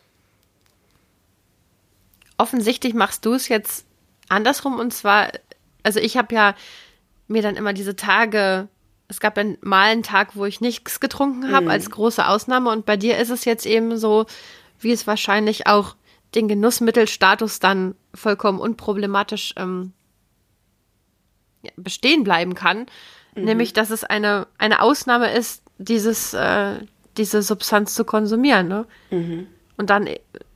offensichtlich 2.39 2.95
machst 2.95 3.25
du 3.25 3.33
es 3.33 3.49
jetzt 3.49 3.85
andersrum 4.29 4.79
und 4.79 4.93
zwar, 4.93 5.31
also 5.83 5.99
ich 5.99 6.17
habe 6.17 6.33
ja 6.33 6.55
mir 7.27 7.43
dann 7.43 7.57
immer 7.57 7.73
diese 7.73 7.95
Tage, 7.95 8.69
es 9.07 9.19
gab 9.19 9.35
dann 9.35 9.57
mal 9.61 9.91
einen 9.91 10.03
Tag, 10.03 10.35
wo 10.35 10.45
ich 10.45 10.61
nichts 10.61 10.99
getrunken 10.99 11.51
habe, 11.51 11.65
mhm. 11.65 11.71
als 11.71 11.91
große 11.91 12.25
Ausnahme 12.25 12.71
und 12.71 12.85
bei 12.85 12.97
dir 12.97 13.17
ist 13.17 13.29
es 13.29 13.45
jetzt 13.45 13.65
eben 13.65 13.97
so, 13.97 14.25
wie 14.79 14.91
es 14.91 15.05
wahrscheinlich 15.05 15.67
auch 15.67 15.95
den 16.33 16.47
Genussmittelstatus 16.47 17.59
dann 17.59 17.95
vollkommen 18.15 18.59
unproblematisch 18.59 19.53
ähm, 19.57 19.93
bestehen 21.75 22.23
bleiben 22.23 22.55
kann, 22.55 22.85
mhm. 23.35 23.43
nämlich 23.45 23.73
dass 23.73 23.89
es 23.89 24.03
eine, 24.03 24.47
eine 24.57 24.81
Ausnahme 24.81 25.31
ist, 25.31 25.63
dieses, 25.77 26.33
äh, 26.33 26.75
diese 27.17 27.41
Substanz 27.41 27.95
zu 27.95 28.05
konsumieren. 28.05 28.67
Ne? 28.67 28.85
Mhm. 29.11 29.47
Und 29.77 29.89
dann 29.89 30.09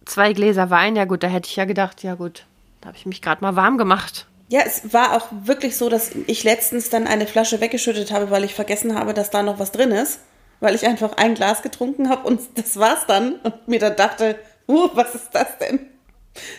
zwei 0.06 0.34
Gläser 0.34 0.70
Wein, 0.70 0.96
ja 0.96 1.06
gut, 1.06 1.24
da 1.24 1.28
hätte 1.28 1.50
ich 1.50 1.56
ja 1.56 1.66
gedacht, 1.66 2.04
ja 2.04 2.16
gut, 2.16 2.46
da 2.82 2.88
habe 2.88 2.98
ich 2.98 3.06
mich 3.06 3.22
gerade 3.22 3.42
mal 3.42 3.56
warm 3.56 3.78
gemacht. 3.78 4.28
Ja, 4.50 4.62
es 4.66 4.94
war 4.94 5.14
auch 5.16 5.28
wirklich 5.32 5.78
so, 5.78 5.90
dass 5.90 6.12
ich 6.28 6.44
letztens 6.44 6.90
dann 6.90 7.08
eine 7.08 7.26
Flasche 7.26 7.62
weggeschüttet 7.62 8.12
habe, 8.12 8.30
weil 8.30 8.44
ich 8.44 8.54
vergessen 8.54 8.96
habe, 8.96 9.14
dass 9.14 9.30
da 9.30 9.42
noch 9.42 9.60
was 9.60 9.72
drin 9.72 9.92
ist. 9.92 10.20
Weil 10.60 10.76
ich 10.76 10.86
einfach 10.86 11.18
ein 11.18 11.34
Glas 11.34 11.62
getrunken 11.62 12.10
habe 12.10 12.28
und 12.28 12.40
das 12.56 12.78
war's 12.78 13.06
dann. 13.08 13.36
Und 13.38 13.68
mir 13.68 13.80
dann 13.80 13.96
dachte, 13.96 14.38
uh, 14.68 14.90
was 14.94 15.16
ist 15.16 15.30
das 15.32 15.58
denn? 15.58 15.88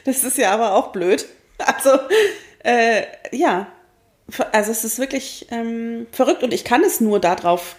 Das 0.05 0.25
ist 0.25 0.39
ja 0.39 0.53
aber 0.53 0.75
auch 0.75 0.93
blöd. 0.93 1.27
Also, 1.59 1.91
äh, 2.65 3.05
ja. 3.31 3.69
Also 4.53 4.71
es 4.71 4.85
ist 4.85 4.99
wirklich 4.99 5.47
ähm, 5.51 6.07
verrückt 6.13 6.43
und 6.43 6.53
ich 6.55 6.65
kann 6.65 6.83
es 6.83 7.01
nur 7.01 7.21
darauf 7.21 7.77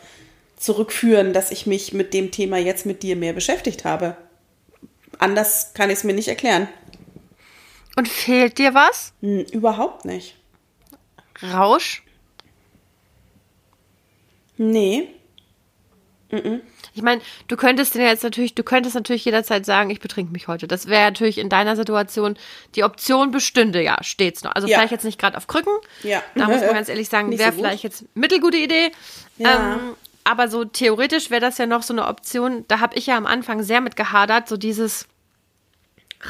zurückführen, 0.57 1.33
dass 1.33 1.51
ich 1.51 1.65
mich 1.65 1.91
mit 1.93 2.13
dem 2.13 2.31
Thema 2.31 2.57
jetzt 2.57 2.85
mit 2.85 3.03
dir 3.03 3.15
mehr 3.15 3.33
beschäftigt 3.33 3.83
habe 3.83 4.15
anders 5.19 5.73
kann 5.73 5.89
ich 5.89 5.97
es 5.97 6.03
mir 6.03 6.13
nicht 6.13 6.27
erklären. 6.27 6.67
Und 7.95 8.07
fehlt 8.07 8.57
dir 8.57 8.73
was? 8.73 9.13
Hm, 9.21 9.45
überhaupt 9.51 10.05
nicht. 10.05 10.35
Rausch? 11.41 12.03
Nee. 14.57 15.09
Ich 16.93 17.01
meine, 17.01 17.21
du 17.47 17.55
könntest 17.55 17.95
dir 17.95 18.03
jetzt 18.03 18.23
natürlich, 18.23 18.55
du 18.55 18.63
könntest 18.63 18.95
natürlich 18.95 19.25
jederzeit 19.25 19.65
sagen, 19.65 19.89
ich 19.89 19.99
betrink 19.99 20.31
mich 20.31 20.47
heute. 20.47 20.67
Das 20.67 20.87
wäre 20.87 21.05
natürlich 21.05 21.37
in 21.37 21.49
deiner 21.49 21.75
Situation 21.75 22.37
die 22.75 22.83
Option 22.83 23.31
bestünde, 23.31 23.81
ja, 23.81 23.97
steht's 24.01 24.43
noch. 24.43 24.55
Also 24.55 24.67
ja. 24.67 24.77
vielleicht 24.77 24.91
jetzt 24.91 25.05
nicht 25.05 25.19
gerade 25.19 25.37
auf 25.37 25.47
Krücken. 25.47 25.73
Ja. 26.03 26.23
Da 26.35 26.47
muss 26.47 26.61
man 26.61 26.69
ganz 26.73 26.89
ehrlich 26.89 27.09
sagen, 27.09 27.37
wäre 27.37 27.51
so 27.51 27.57
vielleicht 27.57 27.83
jetzt 27.83 28.05
mittelgute 28.15 28.57
Idee. 28.57 28.91
Ja. 29.37 29.73
Ähm, 29.73 29.95
aber 30.23 30.47
so 30.47 30.65
theoretisch 30.65 31.29
wäre 31.29 31.41
das 31.41 31.57
ja 31.57 31.67
noch 31.67 31.83
so 31.83 31.93
eine 31.93 32.07
Option. 32.07 32.65
Da 32.67 32.79
habe 32.79 32.95
ich 32.95 33.05
ja 33.05 33.17
am 33.17 33.27
Anfang 33.27 33.61
sehr 33.61 33.81
mit 33.81 33.95
gehadert, 33.95 34.47
so 34.47 34.57
dieses 34.57 35.07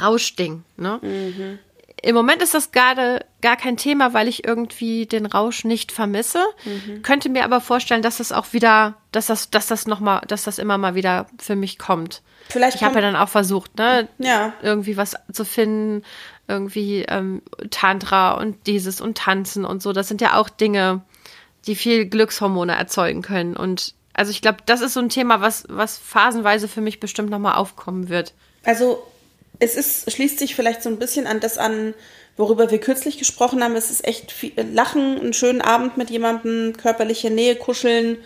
Rauschding. 0.01 0.63
Ne? 0.77 0.99
Mhm. 1.01 1.59
Im 2.05 2.13
Moment 2.13 2.43
ist 2.43 2.53
das 2.53 2.71
gerade 2.71 3.25
gar 3.41 3.57
kein 3.57 3.77
Thema, 3.77 4.13
weil 4.13 4.27
ich 4.27 4.47
irgendwie 4.47 5.07
den 5.07 5.25
Rausch 5.25 5.65
nicht 5.65 5.91
vermisse. 5.91 6.43
Mhm. 6.63 7.01
Könnte 7.01 7.29
mir 7.29 7.43
aber 7.43 7.61
vorstellen, 7.61 8.03
dass 8.03 8.17
das 8.17 8.31
auch 8.31 8.53
wieder, 8.53 8.93
dass 9.11 9.25
das, 9.25 9.49
dass 9.49 9.65
das 9.65 9.87
noch 9.87 9.99
mal, 9.99 10.21
dass 10.27 10.43
das 10.43 10.59
immer 10.59 10.77
mal 10.77 10.93
wieder 10.93 11.25
für 11.39 11.55
mich 11.55 11.79
kommt. 11.79 12.21
Vielleicht 12.47 12.75
ich 12.75 12.83
habe 12.83 12.93
ja 12.93 13.01
dann 13.01 13.15
auch 13.15 13.29
versucht, 13.29 13.79
ne, 13.79 14.07
ja. 14.19 14.53
irgendwie 14.61 14.97
was 14.97 15.15
zu 15.31 15.45
finden, 15.45 16.03
irgendwie 16.47 17.05
ähm, 17.07 17.41
Tantra 17.71 18.33
und 18.33 18.67
dieses 18.67 19.01
und 19.01 19.17
Tanzen 19.17 19.65
und 19.65 19.81
so. 19.81 19.91
Das 19.91 20.07
sind 20.07 20.21
ja 20.21 20.39
auch 20.39 20.49
Dinge, 20.49 21.01
die 21.65 21.73
viel 21.73 22.05
Glückshormone 22.05 22.75
erzeugen 22.75 23.23
können. 23.23 23.57
Und 23.57 23.95
also 24.13 24.29
ich 24.29 24.43
glaube, 24.43 24.59
das 24.67 24.81
ist 24.81 24.93
so 24.93 24.99
ein 24.99 25.09
Thema, 25.09 25.41
was, 25.41 25.63
was 25.69 25.97
phasenweise 25.97 26.67
für 26.67 26.81
mich 26.81 26.99
bestimmt 26.99 27.31
nochmal 27.31 27.55
aufkommen 27.55 28.09
wird. 28.09 28.35
Also 28.63 29.03
es 29.59 29.75
ist, 29.75 30.11
schließt 30.11 30.39
sich 30.39 30.55
vielleicht 30.55 30.83
so 30.83 30.89
ein 30.89 30.99
bisschen 30.99 31.27
an 31.27 31.39
das 31.39 31.57
an, 31.57 31.93
worüber 32.37 32.71
wir 32.71 32.79
kürzlich 32.79 33.17
gesprochen 33.17 33.63
haben. 33.63 33.75
Es 33.75 33.91
ist 33.91 34.05
echt 34.05 34.31
viel, 34.31 34.53
Lachen, 34.73 35.19
einen 35.19 35.33
schönen 35.33 35.61
Abend 35.61 35.97
mit 35.97 36.09
jemandem, 36.09 36.75
körperliche 36.77 37.29
Nähe, 37.29 37.55
kuscheln. 37.55 38.17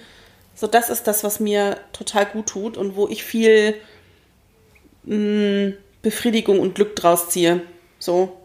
So, 0.55 0.67
das 0.67 0.89
ist 0.89 1.07
das, 1.07 1.23
was 1.23 1.39
mir 1.39 1.77
total 1.93 2.25
gut 2.25 2.47
tut 2.47 2.77
und 2.77 2.95
wo 2.95 3.07
ich 3.07 3.23
viel 3.23 3.75
mh, 5.03 5.15
mm, 5.15 5.77
Befriedigung 6.01 6.59
und 6.59 6.75
Glück 6.75 6.95
draus 6.95 7.29
ziehe. 7.29 7.61
So. 7.99 8.37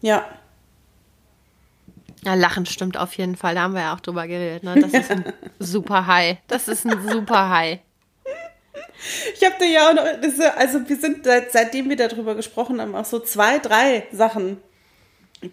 Ja. 0.00 0.26
Ja, 2.24 2.34
Lachen 2.34 2.66
stimmt 2.66 2.96
auf 2.96 3.14
jeden 3.14 3.36
Fall. 3.36 3.54
Da 3.54 3.62
haben 3.62 3.74
wir 3.74 3.82
ja 3.82 3.94
auch 3.94 4.00
drüber 4.00 4.26
geredet. 4.26 4.62
Ne? 4.64 4.80
Das 4.80 4.92
ist 4.92 5.10
ein 5.10 5.24
super 5.58 6.06
High. 6.06 6.38
Das 6.48 6.68
ist 6.68 6.86
ein 6.86 7.08
super 7.08 7.48
High. 7.48 7.78
Ich 9.34 9.44
habe 9.44 9.56
dir 9.60 9.68
ja 9.68 9.88
auch 9.88 9.94
noch, 9.94 10.04
also 10.56 10.88
wir 10.88 10.96
sind 10.96 11.24
seit, 11.24 11.52
seitdem 11.52 11.88
wir 11.88 11.96
darüber 11.96 12.34
gesprochen 12.34 12.80
haben, 12.80 12.94
auch 12.94 13.04
so 13.04 13.20
zwei, 13.20 13.58
drei 13.58 14.06
Sachen 14.12 14.58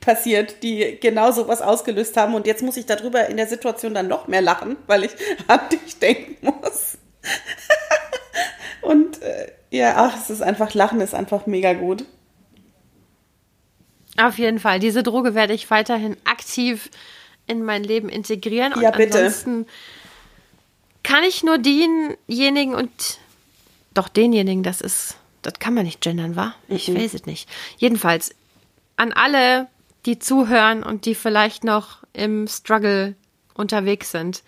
passiert, 0.01 0.63
die 0.63 0.97
genau 0.99 1.31
so 1.31 1.47
was 1.47 1.61
ausgelöst 1.61 2.17
haben. 2.17 2.33
Und 2.33 2.47
jetzt 2.47 2.63
muss 2.63 2.77
ich 2.77 2.85
darüber 2.85 3.27
in 3.27 3.37
der 3.37 3.47
Situation 3.47 3.93
dann 3.93 4.07
noch 4.07 4.27
mehr 4.27 4.41
lachen, 4.41 4.77
weil 4.87 5.03
ich 5.03 5.11
an 5.47 5.59
dich 5.71 5.99
denken 5.99 6.37
muss. 6.41 6.97
und 8.81 9.21
äh, 9.21 9.51
ja, 9.69 9.93
ach, 9.97 10.17
es 10.17 10.29
ist 10.29 10.41
einfach, 10.41 10.73
Lachen 10.73 11.01
ist 11.01 11.13
einfach 11.13 11.45
mega 11.45 11.73
gut. 11.73 12.05
Auf 14.17 14.37
jeden 14.37 14.59
Fall. 14.59 14.79
Diese 14.79 15.03
Droge 15.03 15.35
werde 15.35 15.53
ich 15.53 15.69
weiterhin 15.69 16.15
aktiv 16.23 16.89
in 17.47 17.63
mein 17.63 17.83
Leben 17.83 18.09
integrieren. 18.09 18.73
Und 18.73 18.81
ja, 18.81 18.91
bitte. 18.91 19.17
ansonsten 19.17 19.67
kann 21.03 21.23
ich 21.23 21.43
nur 21.43 21.57
denjenigen 21.57 22.73
und 22.73 23.19
doch 23.95 24.09
denjenigen, 24.09 24.63
das 24.63 24.81
ist, 24.81 25.17
das 25.41 25.55
kann 25.59 25.73
man 25.73 25.85
nicht 25.85 26.01
gendern, 26.01 26.35
wa? 26.35 26.53
Ich 26.67 26.87
mhm. 26.87 26.97
weiß 26.97 27.13
es 27.15 27.25
nicht. 27.25 27.49
Jedenfalls 27.77 28.35
an 28.97 29.11
alle, 29.11 29.67
die 30.05 30.19
zuhören 30.19 30.83
und 30.83 31.05
die 31.05 31.15
vielleicht 31.15 31.63
noch 31.63 32.03
im 32.13 32.47
Struggle 32.47 33.15
unterwegs 33.53 34.11
sind. 34.11 34.43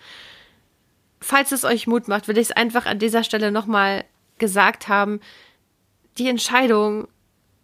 Falls 1.20 1.50
es 1.50 1.64
euch 1.64 1.86
Mut 1.86 2.08
macht, 2.08 2.28
will 2.28 2.38
ich 2.38 2.48
es 2.48 2.52
einfach 2.52 2.86
an 2.86 2.98
dieser 2.98 3.24
Stelle 3.24 3.50
nochmal 3.50 4.04
gesagt 4.38 4.88
haben. 4.88 5.20
Die 6.16 6.28
Entscheidung 6.28 7.08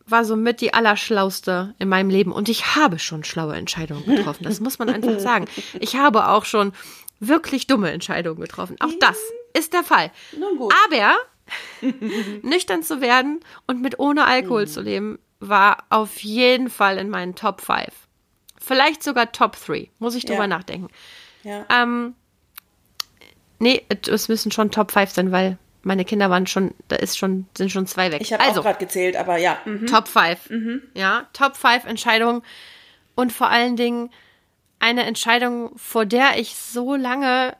war 0.06 0.24
somit 0.24 0.60
die 0.60 0.74
allerschlauste 0.74 1.74
in 1.78 1.88
meinem 1.88 2.10
Leben 2.10 2.32
und 2.32 2.48
ich 2.48 2.74
habe 2.74 2.98
schon 2.98 3.24
schlaue 3.24 3.54
Entscheidungen 3.54 4.04
getroffen. 4.04 4.44
Das 4.44 4.60
muss 4.60 4.78
man 4.78 4.90
einfach 4.90 5.18
sagen. 5.18 5.46
Ich 5.80 5.96
habe 5.96 6.28
auch 6.28 6.44
schon 6.44 6.72
wirklich 7.20 7.66
dumme 7.66 7.90
Entscheidungen 7.90 8.40
getroffen. 8.40 8.76
Auch 8.80 8.92
das 9.00 9.18
ist 9.54 9.72
der 9.72 9.82
Fall. 9.82 10.10
Aber 10.86 11.16
nüchtern 12.42 12.82
zu 12.82 13.00
werden 13.00 13.40
und 13.66 13.82
mit 13.82 13.98
ohne 13.98 14.24
Alkohol 14.24 14.66
zu 14.66 14.80
leben, 14.80 15.18
war 15.40 15.84
auf 15.90 16.20
jeden 16.20 16.70
Fall 16.70 16.98
in 16.98 17.10
meinen 17.10 17.34
Top 17.34 17.60
5. 17.60 17.86
Vielleicht 18.58 19.02
sogar 19.02 19.32
Top 19.32 19.56
3. 19.64 19.90
Muss 19.98 20.14
ich 20.14 20.24
drüber 20.24 20.42
ja. 20.42 20.46
nachdenken. 20.46 20.88
Ja. 21.42 21.66
Ähm, 21.70 22.14
nee, 23.58 23.84
es 24.08 24.28
müssen 24.28 24.50
schon 24.50 24.70
Top 24.70 24.92
5 24.92 25.10
sein, 25.10 25.32
weil 25.32 25.58
meine 25.82 26.04
Kinder 26.04 26.30
waren 26.30 26.46
schon, 26.46 26.74
da 26.88 26.96
ist 26.96 27.18
schon, 27.18 27.46
sind 27.56 27.70
schon 27.70 27.86
zwei 27.86 28.10
weg. 28.10 28.22
Ich 28.22 28.32
habe 28.32 28.42
also, 28.42 28.60
auch 28.60 28.64
gerade 28.64 28.78
gezählt, 28.78 29.16
aber 29.16 29.36
ja. 29.36 29.58
Mhm. 29.66 29.86
Top 29.86 30.08
5. 30.08 30.50
Mhm. 30.50 30.82
Ja, 30.94 31.26
Top 31.34 31.56
5 31.56 31.84
Entscheidungen 31.84 32.42
und 33.14 33.32
vor 33.32 33.48
allen 33.48 33.76
Dingen 33.76 34.10
eine 34.78 35.04
Entscheidung, 35.04 35.76
vor 35.76 36.06
der 36.06 36.38
ich 36.38 36.56
so 36.56 36.94
lange 36.94 37.56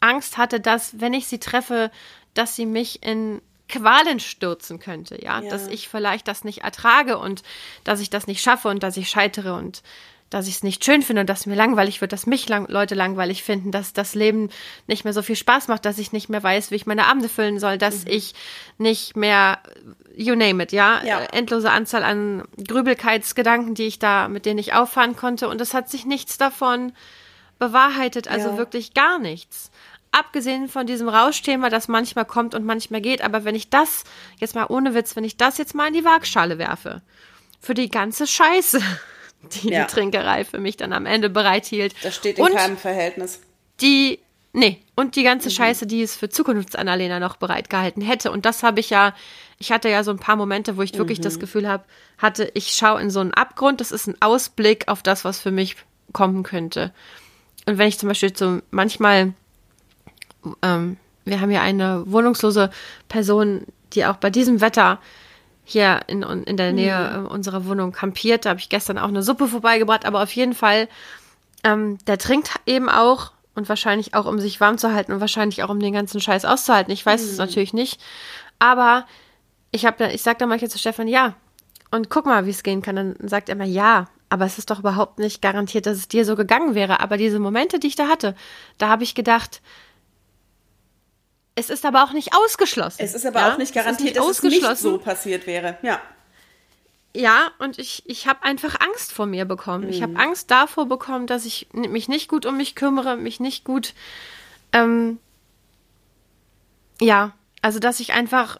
Angst 0.00 0.36
hatte, 0.36 0.60
dass, 0.60 1.00
wenn 1.00 1.14
ich 1.14 1.26
sie 1.26 1.38
treffe, 1.38 1.90
dass 2.34 2.56
sie 2.56 2.66
mich 2.66 3.02
in 3.02 3.40
Qualen 3.68 4.20
stürzen 4.20 4.78
könnte, 4.78 5.22
ja? 5.22 5.40
ja, 5.40 5.50
dass 5.50 5.66
ich 5.66 5.88
vielleicht 5.88 6.28
das 6.28 6.44
nicht 6.44 6.62
ertrage 6.62 7.18
und 7.18 7.42
dass 7.84 8.00
ich 8.00 8.10
das 8.10 8.26
nicht 8.26 8.42
schaffe 8.42 8.68
und 8.68 8.82
dass 8.82 8.96
ich 8.96 9.08
scheitere 9.08 9.54
und 9.54 9.82
dass 10.32 10.46
ich 10.46 10.56
es 10.56 10.62
nicht 10.62 10.84
schön 10.84 11.02
finde 11.02 11.20
und 11.20 11.28
dass 11.28 11.46
mir 11.46 11.54
langweilig 11.54 12.00
wird, 12.00 12.12
dass 12.12 12.26
mich 12.26 12.48
lang 12.48 12.66
Leute 12.68 12.94
langweilig 12.94 13.42
finden, 13.42 13.70
dass 13.70 13.92
das 13.92 14.14
Leben 14.14 14.48
nicht 14.86 15.04
mehr 15.04 15.12
so 15.12 15.22
viel 15.22 15.36
Spaß 15.36 15.68
macht, 15.68 15.84
dass 15.84 15.98
ich 15.98 16.12
nicht 16.12 16.30
mehr 16.30 16.42
weiß, 16.42 16.70
wie 16.70 16.76
ich 16.76 16.86
meine 16.86 17.06
Abende 17.06 17.28
füllen 17.28 17.58
soll, 17.58 17.76
dass 17.76 18.04
mhm. 18.04 18.12
ich 18.12 18.34
nicht 18.78 19.14
mehr, 19.14 19.58
you 20.16 20.34
name 20.34 20.62
it, 20.62 20.72
ja? 20.72 21.02
ja, 21.04 21.20
endlose 21.20 21.70
Anzahl 21.70 22.02
an 22.02 22.44
Grübelkeitsgedanken, 22.66 23.74
die 23.74 23.84
ich 23.84 23.98
da, 23.98 24.28
mit 24.28 24.46
denen 24.46 24.58
ich 24.58 24.72
auffahren 24.72 25.16
konnte 25.16 25.48
und 25.48 25.60
es 25.60 25.74
hat 25.74 25.90
sich 25.90 26.06
nichts 26.06 26.38
davon 26.38 26.92
bewahrheitet, 27.58 28.26
also 28.26 28.50
ja. 28.50 28.56
wirklich 28.56 28.94
gar 28.94 29.18
nichts. 29.18 29.70
Abgesehen 30.12 30.68
von 30.68 30.86
diesem 30.86 31.08
Rauschthema, 31.08 31.70
das 31.70 31.88
manchmal 31.88 32.26
kommt 32.26 32.54
und 32.54 32.64
manchmal 32.64 33.00
geht, 33.00 33.22
aber 33.22 33.44
wenn 33.44 33.54
ich 33.54 33.70
das, 33.70 34.04
jetzt 34.38 34.54
mal 34.54 34.66
ohne 34.68 34.94
Witz, 34.94 35.16
wenn 35.16 35.24
ich 35.24 35.38
das 35.38 35.56
jetzt 35.56 35.74
mal 35.74 35.88
in 35.88 35.94
die 35.94 36.04
Waagschale 36.04 36.58
werfe, 36.58 37.00
für 37.60 37.72
die 37.72 37.88
ganze 37.88 38.26
Scheiße, 38.26 38.80
die 39.52 39.70
ja. 39.70 39.84
die 39.84 39.92
Trinkerei 39.92 40.44
für 40.44 40.58
mich 40.58 40.76
dann 40.76 40.92
am 40.92 41.06
Ende 41.06 41.30
bereithielt. 41.30 41.94
Das 42.02 42.14
steht 42.14 42.38
in 42.38 42.44
und 42.44 42.54
keinem 42.54 42.76
Verhältnis. 42.76 43.40
Die, 43.80 44.18
nee, 44.52 44.82
und 44.94 45.16
die 45.16 45.22
ganze 45.22 45.48
mhm. 45.48 45.54
Scheiße, 45.54 45.86
die 45.86 46.02
es 46.02 46.14
für 46.14 46.28
Zukunfts-Annalena 46.28 47.18
noch 47.18 47.36
bereitgehalten 47.36 48.02
hätte. 48.02 48.30
Und 48.30 48.44
das 48.44 48.62
habe 48.62 48.80
ich 48.80 48.90
ja, 48.90 49.14
ich 49.58 49.72
hatte 49.72 49.88
ja 49.88 50.04
so 50.04 50.10
ein 50.10 50.18
paar 50.18 50.36
Momente, 50.36 50.76
wo 50.76 50.82
ich 50.82 50.96
wirklich 50.98 51.20
mhm. 51.20 51.22
das 51.22 51.40
Gefühl 51.40 51.66
habe, 51.66 51.84
hatte, 52.18 52.50
ich 52.52 52.74
schaue 52.74 53.00
in 53.00 53.08
so 53.08 53.20
einen 53.20 53.32
Abgrund, 53.32 53.80
das 53.80 53.92
ist 53.92 54.08
ein 54.08 54.16
Ausblick 54.20 54.88
auf 54.88 55.02
das, 55.02 55.24
was 55.24 55.40
für 55.40 55.50
mich 55.50 55.76
kommen 56.12 56.42
könnte. 56.42 56.92
Und 57.64 57.78
wenn 57.78 57.88
ich 57.88 57.98
zum 57.98 58.08
Beispiel 58.08 58.36
so 58.36 58.60
manchmal, 58.70 59.32
ähm, 60.62 60.96
wir 61.24 61.40
haben 61.40 61.50
ja 61.50 61.62
eine 61.62 62.04
wohnungslose 62.06 62.70
Person, 63.08 63.66
die 63.92 64.04
auch 64.06 64.16
bei 64.16 64.30
diesem 64.30 64.60
Wetter 64.60 64.98
hier 65.64 66.00
in, 66.08 66.22
in 66.22 66.56
der 66.56 66.72
Nähe 66.72 67.20
mhm. 67.20 67.26
unserer 67.26 67.66
Wohnung 67.66 67.92
kampiert. 67.92 68.44
Da 68.44 68.50
habe 68.50 68.60
ich 68.60 68.68
gestern 68.68 68.98
auch 68.98 69.08
eine 69.08 69.22
Suppe 69.22 69.46
vorbeigebracht, 69.46 70.04
aber 70.04 70.22
auf 70.22 70.32
jeden 70.32 70.54
Fall, 70.54 70.88
ähm, 71.64 71.98
der 72.06 72.18
trinkt 72.18 72.50
eben 72.66 72.88
auch 72.88 73.32
und 73.54 73.68
wahrscheinlich 73.68 74.14
auch, 74.14 74.26
um 74.26 74.40
sich 74.40 74.60
warm 74.60 74.78
zu 74.78 74.92
halten 74.92 75.12
und 75.12 75.20
wahrscheinlich 75.20 75.62
auch, 75.62 75.68
um 75.68 75.78
den 75.78 75.92
ganzen 75.92 76.20
Scheiß 76.20 76.44
auszuhalten. 76.44 76.92
Ich 76.92 77.04
weiß 77.04 77.22
mhm. 77.22 77.28
es 77.28 77.38
natürlich 77.38 77.72
nicht. 77.72 78.00
Aber 78.58 79.06
ich 79.70 79.86
habe, 79.86 80.12
ich 80.12 80.22
sage 80.22 80.38
dann 80.38 80.48
manchmal 80.48 80.70
zu 80.70 80.78
Stefan, 80.78 81.08
ja, 81.08 81.34
und 81.90 82.08
guck 82.10 82.26
mal, 82.26 82.46
wie 82.46 82.50
es 82.50 82.62
gehen 82.62 82.82
kann. 82.82 82.96
Dann 82.96 83.16
sagt 83.22 83.48
er 83.48 83.54
immer, 83.54 83.64
ja, 83.64 84.06
aber 84.30 84.46
es 84.46 84.58
ist 84.58 84.70
doch 84.70 84.78
überhaupt 84.78 85.18
nicht 85.18 85.42
garantiert, 85.42 85.86
dass 85.86 85.98
es 85.98 86.08
dir 86.08 86.24
so 86.24 86.36
gegangen 86.36 86.74
wäre. 86.74 87.00
Aber 87.00 87.18
diese 87.18 87.38
Momente, 87.38 87.78
die 87.78 87.88
ich 87.88 87.96
da 87.96 88.08
hatte, 88.08 88.34
da 88.78 88.88
habe 88.88 89.04
ich 89.04 89.14
gedacht, 89.14 89.60
es 91.54 91.70
ist 91.70 91.84
aber 91.84 92.04
auch 92.04 92.12
nicht 92.12 92.34
ausgeschlossen. 92.34 93.02
Es 93.02 93.14
ist 93.14 93.26
aber 93.26 93.40
ja? 93.40 93.52
auch 93.52 93.58
nicht 93.58 93.74
garantiert, 93.74 94.16
es 94.16 94.42
nicht 94.42 94.62
dass 94.62 94.78
es 94.78 94.84
nicht 94.84 94.92
so 94.92 94.98
passiert 94.98 95.46
wäre. 95.46 95.78
Ja. 95.82 96.00
Ja, 97.14 97.50
und 97.58 97.78
ich, 97.78 98.02
ich 98.06 98.26
habe 98.26 98.42
einfach 98.42 98.80
Angst 98.80 99.12
vor 99.12 99.26
mir 99.26 99.44
bekommen. 99.44 99.84
Mhm. 99.84 99.90
Ich 99.90 100.02
habe 100.02 100.16
Angst 100.16 100.50
davor 100.50 100.86
bekommen, 100.86 101.26
dass 101.26 101.44
ich 101.44 101.68
mich 101.72 102.08
nicht 102.08 102.28
gut 102.28 102.46
um 102.46 102.56
mich 102.56 102.74
kümmere, 102.74 103.16
mich 103.16 103.38
nicht 103.38 103.64
gut, 103.64 103.92
ähm, 104.72 105.18
ja, 107.00 107.32
also 107.60 107.78
dass 107.80 108.00
ich 108.00 108.14
einfach 108.14 108.58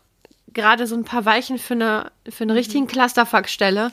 gerade 0.53 0.87
so 0.87 0.95
ein 0.95 1.05
paar 1.05 1.25
Weichen 1.25 1.59
für, 1.59 1.75
eine, 1.75 2.13
für 2.29 2.45
einen 2.45 2.51
mhm. 2.51 2.57
richtigen 2.57 2.87
Clusterfuck 2.87 3.49
stelle 3.49 3.91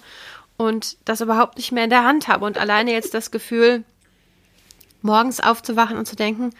und 0.58 0.98
das 1.06 1.22
überhaupt 1.22 1.56
nicht 1.56 1.72
mehr 1.72 1.86
in 1.86 1.90
der 1.90 2.04
Hand 2.04 2.28
habe. 2.28 2.44
Und 2.44 2.58
alleine 2.58 2.92
jetzt 2.92 3.14
das 3.14 3.32
Gefühl, 3.32 3.86
morgens 5.02 5.40
aufzuwachen 5.40 5.98
und 5.98 6.06
zu 6.06 6.18
denken, 6.18 6.54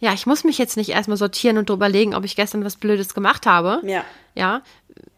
ja, 0.00 0.14
ich 0.14 0.26
muss 0.26 0.44
mich 0.44 0.58
jetzt 0.58 0.76
nicht 0.76 0.90
erstmal 0.90 1.18
sortieren 1.18 1.58
und 1.58 1.68
drüber 1.68 1.88
legen, 1.88 2.14
ob 2.14 2.24
ich 2.24 2.34
gestern 2.34 2.64
was 2.64 2.76
Blödes 2.76 3.14
gemacht 3.14 3.46
habe. 3.46 3.80
Ja. 3.84 4.04
Ja. 4.34 4.62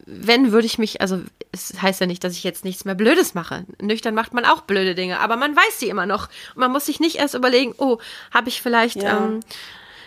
Wenn 0.05 0.51
würde 0.51 0.65
ich 0.65 0.77
mich, 0.77 0.99
also 0.99 1.21
es 1.53 1.81
heißt 1.81 2.01
ja 2.01 2.07
nicht, 2.07 2.23
dass 2.23 2.33
ich 2.33 2.43
jetzt 2.43 2.65
nichts 2.65 2.83
mehr 2.83 2.93
Blödes 2.93 3.33
mache. 3.33 3.65
Nüchtern 3.81 4.13
macht 4.13 4.33
man 4.33 4.43
auch 4.43 4.61
blöde 4.61 4.95
Dinge, 4.95 5.21
aber 5.21 5.37
man 5.37 5.55
weiß 5.55 5.79
sie 5.79 5.87
immer 5.87 6.05
noch. 6.05 6.27
Und 6.55 6.57
man 6.57 6.71
muss 6.71 6.87
sich 6.87 6.99
nicht 6.99 7.15
erst 7.15 7.33
überlegen, 7.33 7.73
oh, 7.77 7.99
habe 8.31 8.49
ich 8.49 8.61
vielleicht 8.61 9.01
ja. 9.01 9.25
ähm, 9.25 9.39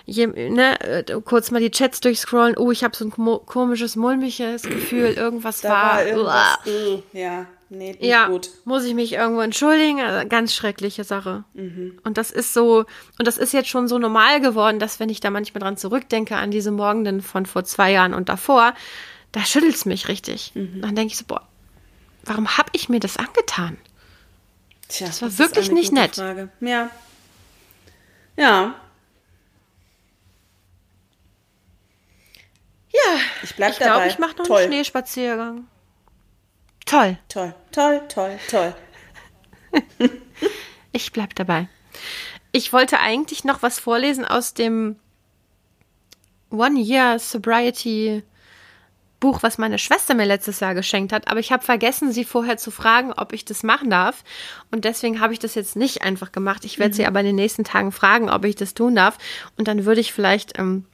je, 0.05 0.27
ne, 0.27 0.79
äh, 0.81 1.21
kurz 1.25 1.51
mal 1.51 1.61
die 1.61 1.71
Chats 1.71 2.01
durchscrollen, 2.01 2.59
oh, 2.59 2.71
ich 2.71 2.85
habe 2.85 2.95
so 2.95 3.07
ein 3.07 3.11
komisches, 3.47 3.97
mulmiges 3.97 4.63
Gefühl, 4.63 5.13
irgendwas 5.13 5.63
da 5.63 5.71
war. 5.71 5.95
war 5.95 6.07
irgendwas, 6.07 6.59
uh, 6.67 7.03
ja. 7.13 7.47
Nee, 7.69 7.97
ja, 8.01 8.29
gut. 8.29 8.51
muss 8.65 8.85
ich 8.85 8.95
mich 8.95 9.13
irgendwo 9.13 9.41
entschuldigen? 9.41 10.01
Also, 10.01 10.29
ganz 10.29 10.55
schreckliche 10.55 11.03
Sache. 11.03 11.45
Mhm. 11.55 11.99
Und 12.05 12.17
das 12.17 12.31
ist 12.31 12.53
so, 12.53 12.85
und 13.19 13.27
das 13.27 13.39
ist 13.39 13.53
jetzt 13.53 13.69
schon 13.69 13.89
so 13.89 13.99
normal 13.99 14.41
geworden, 14.41 14.79
dass 14.79 15.01
wenn 15.01 15.09
ich 15.09 15.19
da 15.19 15.31
manchmal 15.31 15.63
dran 15.63 15.77
zurückdenke, 15.77 16.37
an 16.37 16.53
diese 16.53 16.71
Morgenden 16.71 17.23
von 17.23 17.45
vor 17.45 17.65
zwei 17.65 17.91
Jahren 17.91 18.15
und 18.15 18.29
davor, 18.29 18.75
da 19.33 19.45
schüttelt 19.45 19.75
es 19.75 19.85
mich 19.85 20.07
richtig. 20.07 20.53
Mhm. 20.55 20.81
Dann 20.83 20.95
denke 20.95 21.13
ich 21.13 21.19
so, 21.19 21.25
boah, 21.27 21.43
warum 22.25 22.57
habe 22.57 22.69
ich 22.73 22.89
mir 22.89 23.01
das 23.01 23.17
angetan? 23.17 23.77
Tja, 24.89 25.09
das 25.09 25.21
war 25.21 25.29
das 25.29 25.39
wirklich 25.39 25.73
nicht 25.73 25.93
nett. 25.93 26.15
Frage. 26.15 26.49
Ja. 26.61 26.91
Ja. 28.37 28.75
Ja, 32.93 33.21
ich 33.43 33.55
bleib 33.57 33.73
ich 33.73 33.79
glaube, 33.79 34.07
ich 34.07 34.19
mache 34.19 34.37
noch 34.37 34.47
Toll. 34.47 34.63
einen 34.63 34.73
Schneespaziergang. 34.73 35.67
Toll. 36.87 37.19
Toll, 37.29 37.55
toll, 37.73 38.01
toll, 38.09 38.39
toll. 38.49 38.75
ich 40.93 41.13
bleib 41.13 41.35
dabei. 41.35 41.69
Ich 42.53 42.73
wollte 42.73 43.01
eigentlich 43.01 43.45
noch 43.45 43.63
was 43.63 43.79
vorlesen 43.79 44.25
aus 44.25 44.55
dem 44.55 44.97
One 46.51 46.81
Year 46.81 47.19
Sobriety 47.19 48.23
Buch, 49.19 49.43
was 49.43 49.59
meine 49.59 49.79
Schwester 49.79 50.15
mir 50.15 50.27
letztes 50.27 50.61
Jahr 50.61 50.75
geschenkt 50.75 51.13
hat, 51.13 51.29
aber 51.29 51.41
ich 51.41 51.51
habe 51.51 51.65
vergessen, 51.65 52.13
sie 52.13 52.25
vorher 52.25 52.59
zu 52.59 52.71
fragen, 52.71 53.13
ob 53.13 53.33
ich 53.33 53.45
das 53.45 53.63
machen 53.63 53.91
darf. 53.91 54.23
Und 54.71 54.85
deswegen 54.85 55.21
habe 55.21 55.33
ich 55.33 55.39
das 55.39 55.55
jetzt 55.55 55.75
nicht 55.75 56.03
einfach 56.03 56.33
gemacht. 56.33 56.65
Ich 56.65 56.79
werde 56.79 56.93
mhm. 56.93 56.97
sie 56.97 57.07
aber 57.07 57.21
in 57.21 57.27
den 57.27 57.37
nächsten 57.37 57.65
Tagen 57.65 57.93
fragen, 57.93 58.31
ob 58.31 58.45
ich 58.45 58.57
das 58.57 58.75
tun 58.75 58.95
darf. 58.95 59.19
Und 59.57 59.69
dann 59.69 59.85
würde 59.87 60.01
ich 60.01 60.13
vielleicht 60.13 60.59
ähm, 60.59 60.85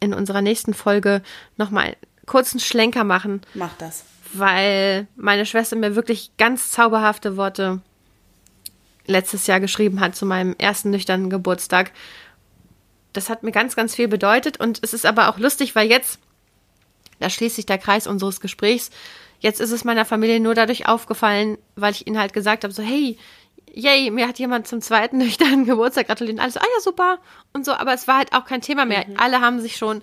in 0.00 0.12
unserer 0.12 0.42
nächsten 0.42 0.74
Folge 0.74 1.22
nochmal 1.56 1.96
kurzen 2.26 2.60
Schlenker 2.60 3.04
machen. 3.04 3.40
Mach 3.54 3.72
das 3.78 4.04
weil 4.32 5.06
meine 5.16 5.46
Schwester 5.46 5.76
mir 5.76 5.94
wirklich 5.94 6.32
ganz 6.38 6.70
zauberhafte 6.70 7.36
Worte 7.36 7.80
letztes 9.06 9.46
Jahr 9.46 9.60
geschrieben 9.60 10.00
hat 10.00 10.14
zu 10.14 10.26
meinem 10.26 10.54
ersten 10.58 10.90
nüchternen 10.90 11.30
Geburtstag. 11.30 11.92
Das 13.12 13.30
hat 13.30 13.42
mir 13.42 13.52
ganz, 13.52 13.74
ganz 13.74 13.94
viel 13.94 14.08
bedeutet 14.08 14.60
und 14.60 14.80
es 14.82 14.92
ist 14.92 15.06
aber 15.06 15.28
auch 15.28 15.38
lustig, 15.38 15.74
weil 15.74 15.88
jetzt, 15.88 16.18
da 17.20 17.30
schließt 17.30 17.56
sich 17.56 17.66
der 17.66 17.78
Kreis 17.78 18.06
unseres 18.06 18.40
Gesprächs, 18.40 18.90
Jetzt 19.40 19.60
ist 19.60 19.70
es 19.70 19.84
meiner 19.84 20.04
Familie 20.04 20.40
nur 20.40 20.54
dadurch 20.54 20.88
aufgefallen, 20.88 21.58
weil 21.76 21.92
ich 21.92 22.06
ihnen 22.06 22.18
halt 22.18 22.32
gesagt 22.32 22.64
habe, 22.64 22.74
so, 22.74 22.82
hey, 22.82 23.16
yay, 23.72 24.10
mir 24.10 24.26
hat 24.26 24.38
jemand 24.38 24.66
zum 24.66 24.80
zweiten 24.80 25.18
nüchternen 25.18 25.64
Geburtstag 25.64 26.08
gratuliert. 26.08 26.40
Alles, 26.40 26.56
ah 26.56 26.64
ja, 26.74 26.80
super. 26.80 27.18
Und 27.52 27.64
so, 27.64 27.72
aber 27.72 27.94
es 27.94 28.08
war 28.08 28.18
halt 28.18 28.32
auch 28.32 28.44
kein 28.44 28.60
Thema 28.60 28.84
mehr. 28.84 29.06
Mhm. 29.06 29.16
Alle 29.18 29.40
haben 29.40 29.60
sich 29.60 29.76
schon, 29.76 30.02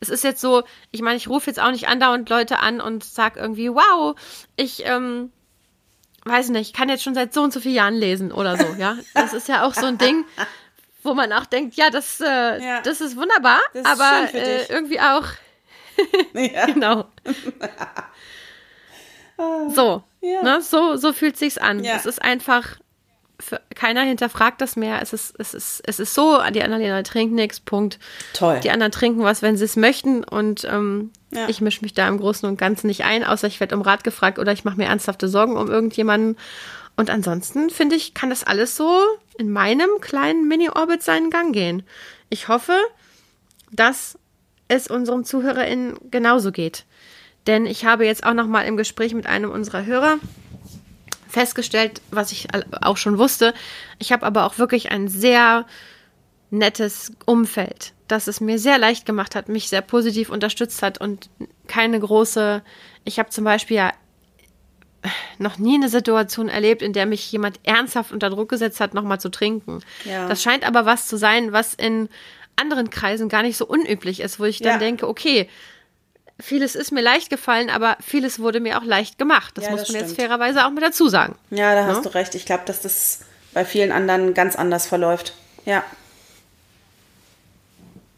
es 0.00 0.08
ist 0.08 0.24
jetzt 0.24 0.40
so, 0.40 0.62
ich 0.90 1.02
meine, 1.02 1.16
ich 1.16 1.28
rufe 1.28 1.48
jetzt 1.50 1.60
auch 1.60 1.70
nicht 1.70 1.88
andauernd 1.88 2.28
Leute 2.30 2.60
an 2.60 2.80
und 2.80 3.04
sag 3.04 3.36
irgendwie, 3.36 3.70
wow, 3.70 4.14
ich, 4.56 4.84
ähm, 4.86 5.32
weiß 6.24 6.50
nicht, 6.50 6.74
kann 6.74 6.88
jetzt 6.88 7.02
schon 7.02 7.14
seit 7.14 7.32
so 7.32 7.42
und 7.42 7.52
so 7.52 7.60
vielen 7.60 7.74
Jahren 7.74 7.94
lesen 7.94 8.32
oder 8.32 8.56
so, 8.56 8.66
ja. 8.78 8.96
Das 9.14 9.32
ist 9.32 9.48
ja 9.48 9.66
auch 9.66 9.74
so 9.74 9.86
ein 9.86 9.98
Ding, 9.98 10.24
wo 11.02 11.14
man 11.14 11.32
auch 11.32 11.46
denkt, 11.46 11.74
ja, 11.74 11.90
das, 11.90 12.20
äh, 12.20 12.24
ja. 12.62 12.80
das 12.82 13.00
ist 13.00 13.16
wunderbar, 13.16 13.60
das 13.72 13.82
ist 13.82 13.88
aber 13.88 14.34
äh, 14.34 14.66
irgendwie 14.68 15.00
auch. 15.00 15.24
genau. 16.66 17.06
so, 19.74 20.04
ja. 20.20 20.42
ne, 20.42 20.60
so, 20.60 20.96
so 20.96 21.12
fühlt 21.12 21.36
sich's 21.36 21.58
an. 21.58 21.82
Ja. 21.82 21.96
Es 21.96 22.06
ist 22.06 22.22
einfach, 22.22 22.78
für, 23.40 23.60
keiner 23.74 24.02
hinterfragt 24.02 24.60
das 24.60 24.76
mehr. 24.76 25.00
Es 25.00 25.12
ist, 25.12 25.34
es 25.38 25.54
ist, 25.54 25.82
es 25.86 26.00
ist 26.00 26.14
so, 26.14 26.40
die 26.52 26.62
Annalena 26.62 27.02
trinkt 27.02 27.34
nichts, 27.34 27.60
Punkt. 27.60 27.98
Toll. 28.34 28.60
Die 28.60 28.70
anderen 28.70 28.92
trinken 28.92 29.22
was, 29.22 29.42
wenn 29.42 29.56
sie 29.56 29.64
es 29.64 29.76
möchten 29.76 30.24
und 30.24 30.64
ähm, 30.64 31.12
ja. 31.30 31.48
ich 31.48 31.60
mische 31.60 31.82
mich 31.82 31.94
da 31.94 32.08
im 32.08 32.18
Großen 32.18 32.48
und 32.48 32.58
Ganzen 32.58 32.88
nicht 32.88 33.04
ein, 33.04 33.24
außer 33.24 33.46
ich 33.46 33.60
werde 33.60 33.76
um 33.76 33.82
Rat 33.82 34.04
gefragt 34.04 34.38
oder 34.38 34.52
ich 34.52 34.64
mache 34.64 34.76
mir 34.76 34.86
ernsthafte 34.86 35.28
Sorgen 35.28 35.56
um 35.56 35.68
irgendjemanden. 35.68 36.36
Und 36.96 37.10
ansonsten 37.10 37.70
finde 37.70 37.94
ich, 37.94 38.12
kann 38.12 38.30
das 38.30 38.42
alles 38.42 38.76
so 38.76 39.00
in 39.38 39.52
meinem 39.52 39.88
kleinen 40.00 40.48
Mini-Orbit 40.48 41.02
seinen 41.02 41.30
Gang 41.30 41.52
gehen. 41.52 41.84
Ich 42.28 42.48
hoffe, 42.48 42.76
dass 43.70 44.18
es 44.66 44.88
unseren 44.88 45.24
ZuhörerInnen 45.24 45.96
genauso 46.10 46.50
geht. 46.50 46.84
Denn 47.46 47.66
ich 47.66 47.84
habe 47.84 48.04
jetzt 48.04 48.26
auch 48.26 48.34
noch 48.34 48.48
mal 48.48 48.62
im 48.62 48.76
Gespräch 48.76 49.14
mit 49.14 49.26
einem 49.26 49.50
unserer 49.50 49.86
Hörer 49.86 50.18
festgestellt, 51.28 52.00
was 52.10 52.32
ich 52.32 52.48
auch 52.82 52.96
schon 52.96 53.18
wusste. 53.18 53.54
Ich 53.98 54.12
habe 54.12 54.26
aber 54.26 54.44
auch 54.44 54.58
wirklich 54.58 54.90
ein 54.90 55.08
sehr 55.08 55.66
nettes 56.50 57.12
Umfeld, 57.26 57.92
das 58.08 58.26
es 58.26 58.40
mir 58.40 58.58
sehr 58.58 58.78
leicht 58.78 59.04
gemacht 59.06 59.34
hat, 59.34 59.48
mich 59.48 59.68
sehr 59.68 59.82
positiv 59.82 60.30
unterstützt 60.30 60.82
hat 60.82 60.98
und 60.98 61.28
keine 61.66 62.00
große. 62.00 62.62
Ich 63.04 63.18
habe 63.18 63.28
zum 63.30 63.44
Beispiel 63.44 63.76
ja 63.76 63.92
noch 65.38 65.58
nie 65.58 65.74
eine 65.74 65.88
Situation 65.88 66.48
erlebt, 66.48 66.82
in 66.82 66.92
der 66.92 67.06
mich 67.06 67.30
jemand 67.30 67.60
ernsthaft 67.62 68.12
unter 68.12 68.30
Druck 68.30 68.48
gesetzt 68.48 68.80
hat, 68.80 68.94
nochmal 68.94 69.20
zu 69.20 69.28
trinken. 69.28 69.80
Ja. 70.04 70.26
Das 70.26 70.42
scheint 70.42 70.66
aber 70.66 70.86
was 70.86 71.06
zu 71.06 71.16
sein, 71.16 71.52
was 71.52 71.74
in 71.74 72.08
anderen 72.56 72.90
Kreisen 72.90 73.28
gar 73.28 73.42
nicht 73.42 73.56
so 73.56 73.66
unüblich 73.66 74.20
ist, 74.20 74.40
wo 74.40 74.44
ich 74.44 74.58
dann 74.58 74.72
ja. 74.72 74.78
denke, 74.78 75.06
okay, 75.08 75.48
vieles 76.40 76.74
ist 76.74 76.92
mir 76.92 77.00
leicht 77.00 77.30
gefallen, 77.30 77.70
aber 77.70 77.96
vieles 78.00 78.38
wurde 78.38 78.60
mir 78.60 78.78
auch 78.78 78.84
leicht 78.84 79.18
gemacht. 79.18 79.56
Das 79.56 79.64
ja, 79.64 79.70
muss 79.70 79.80
das 79.80 79.88
man 79.88 79.96
stimmt. 79.96 80.10
jetzt 80.10 80.20
fairerweise 80.20 80.66
auch 80.66 80.70
mit 80.70 80.82
dazu 80.82 81.08
sagen. 81.08 81.34
Ja, 81.50 81.74
da 81.74 81.86
hast 81.86 81.96
ja? 81.96 82.02
du 82.02 82.14
recht. 82.14 82.34
Ich 82.34 82.46
glaube, 82.46 82.62
dass 82.66 82.80
das 82.80 83.20
bei 83.52 83.64
vielen 83.64 83.92
anderen 83.92 84.34
ganz 84.34 84.56
anders 84.56 84.86
verläuft. 84.86 85.34
Ja. 85.64 85.82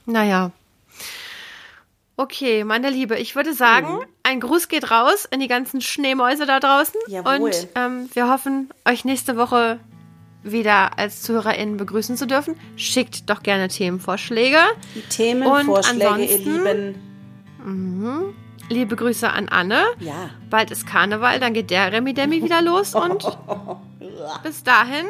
Naja. 0.06 0.50
Okay, 2.16 2.64
meine 2.64 2.90
Liebe, 2.90 3.16
ich 3.16 3.34
würde 3.34 3.54
sagen, 3.54 3.94
mhm. 3.94 4.04
ein 4.24 4.40
Gruß 4.40 4.68
geht 4.68 4.90
raus 4.90 5.26
in 5.30 5.40
die 5.40 5.48
ganzen 5.48 5.80
Schneemäuse 5.80 6.44
da 6.44 6.60
draußen. 6.60 7.00
Jawohl. 7.06 7.40
Und 7.40 7.68
ähm, 7.74 8.10
wir 8.12 8.28
hoffen, 8.28 8.68
euch 8.86 9.06
nächste 9.06 9.38
Woche 9.38 9.80
wieder 10.42 10.98
als 10.98 11.22
ZuhörerInnen 11.22 11.78
begrüßen 11.78 12.16
zu 12.16 12.26
dürfen. 12.26 12.58
Schickt 12.76 13.30
doch 13.30 13.42
gerne 13.42 13.68
Themenvorschläge. 13.68 14.58
Die 14.94 15.02
Themenvorschläge, 15.02 16.24
ihr 16.24 16.38
Lieben 16.38 17.09
Mhm. 17.64 18.34
Liebe 18.68 18.94
Grüße 18.94 19.28
an 19.28 19.48
Anne. 19.48 19.82
Ja. 19.98 20.30
Bald 20.48 20.70
ist 20.70 20.86
Karneval, 20.86 21.40
dann 21.40 21.54
geht 21.54 21.70
der 21.70 21.92
Remi 21.92 22.14
Demi 22.14 22.42
wieder 22.42 22.62
los 22.62 22.94
und 22.94 23.26
bis 24.42 24.62
dahin 24.62 25.06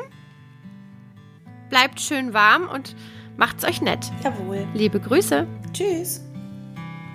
bleibt 1.68 2.00
schön 2.00 2.32
warm 2.34 2.68
und 2.68 2.96
macht's 3.36 3.64
euch 3.64 3.80
nett. 3.80 4.10
Jawohl. 4.24 4.66
Liebe 4.74 5.00
Grüße. 5.00 5.46
Tschüss. 5.72 6.22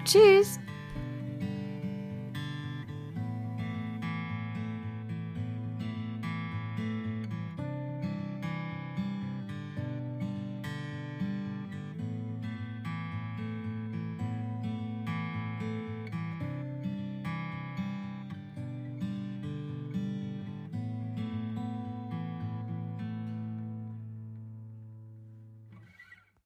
Tschüss. 0.06 0.60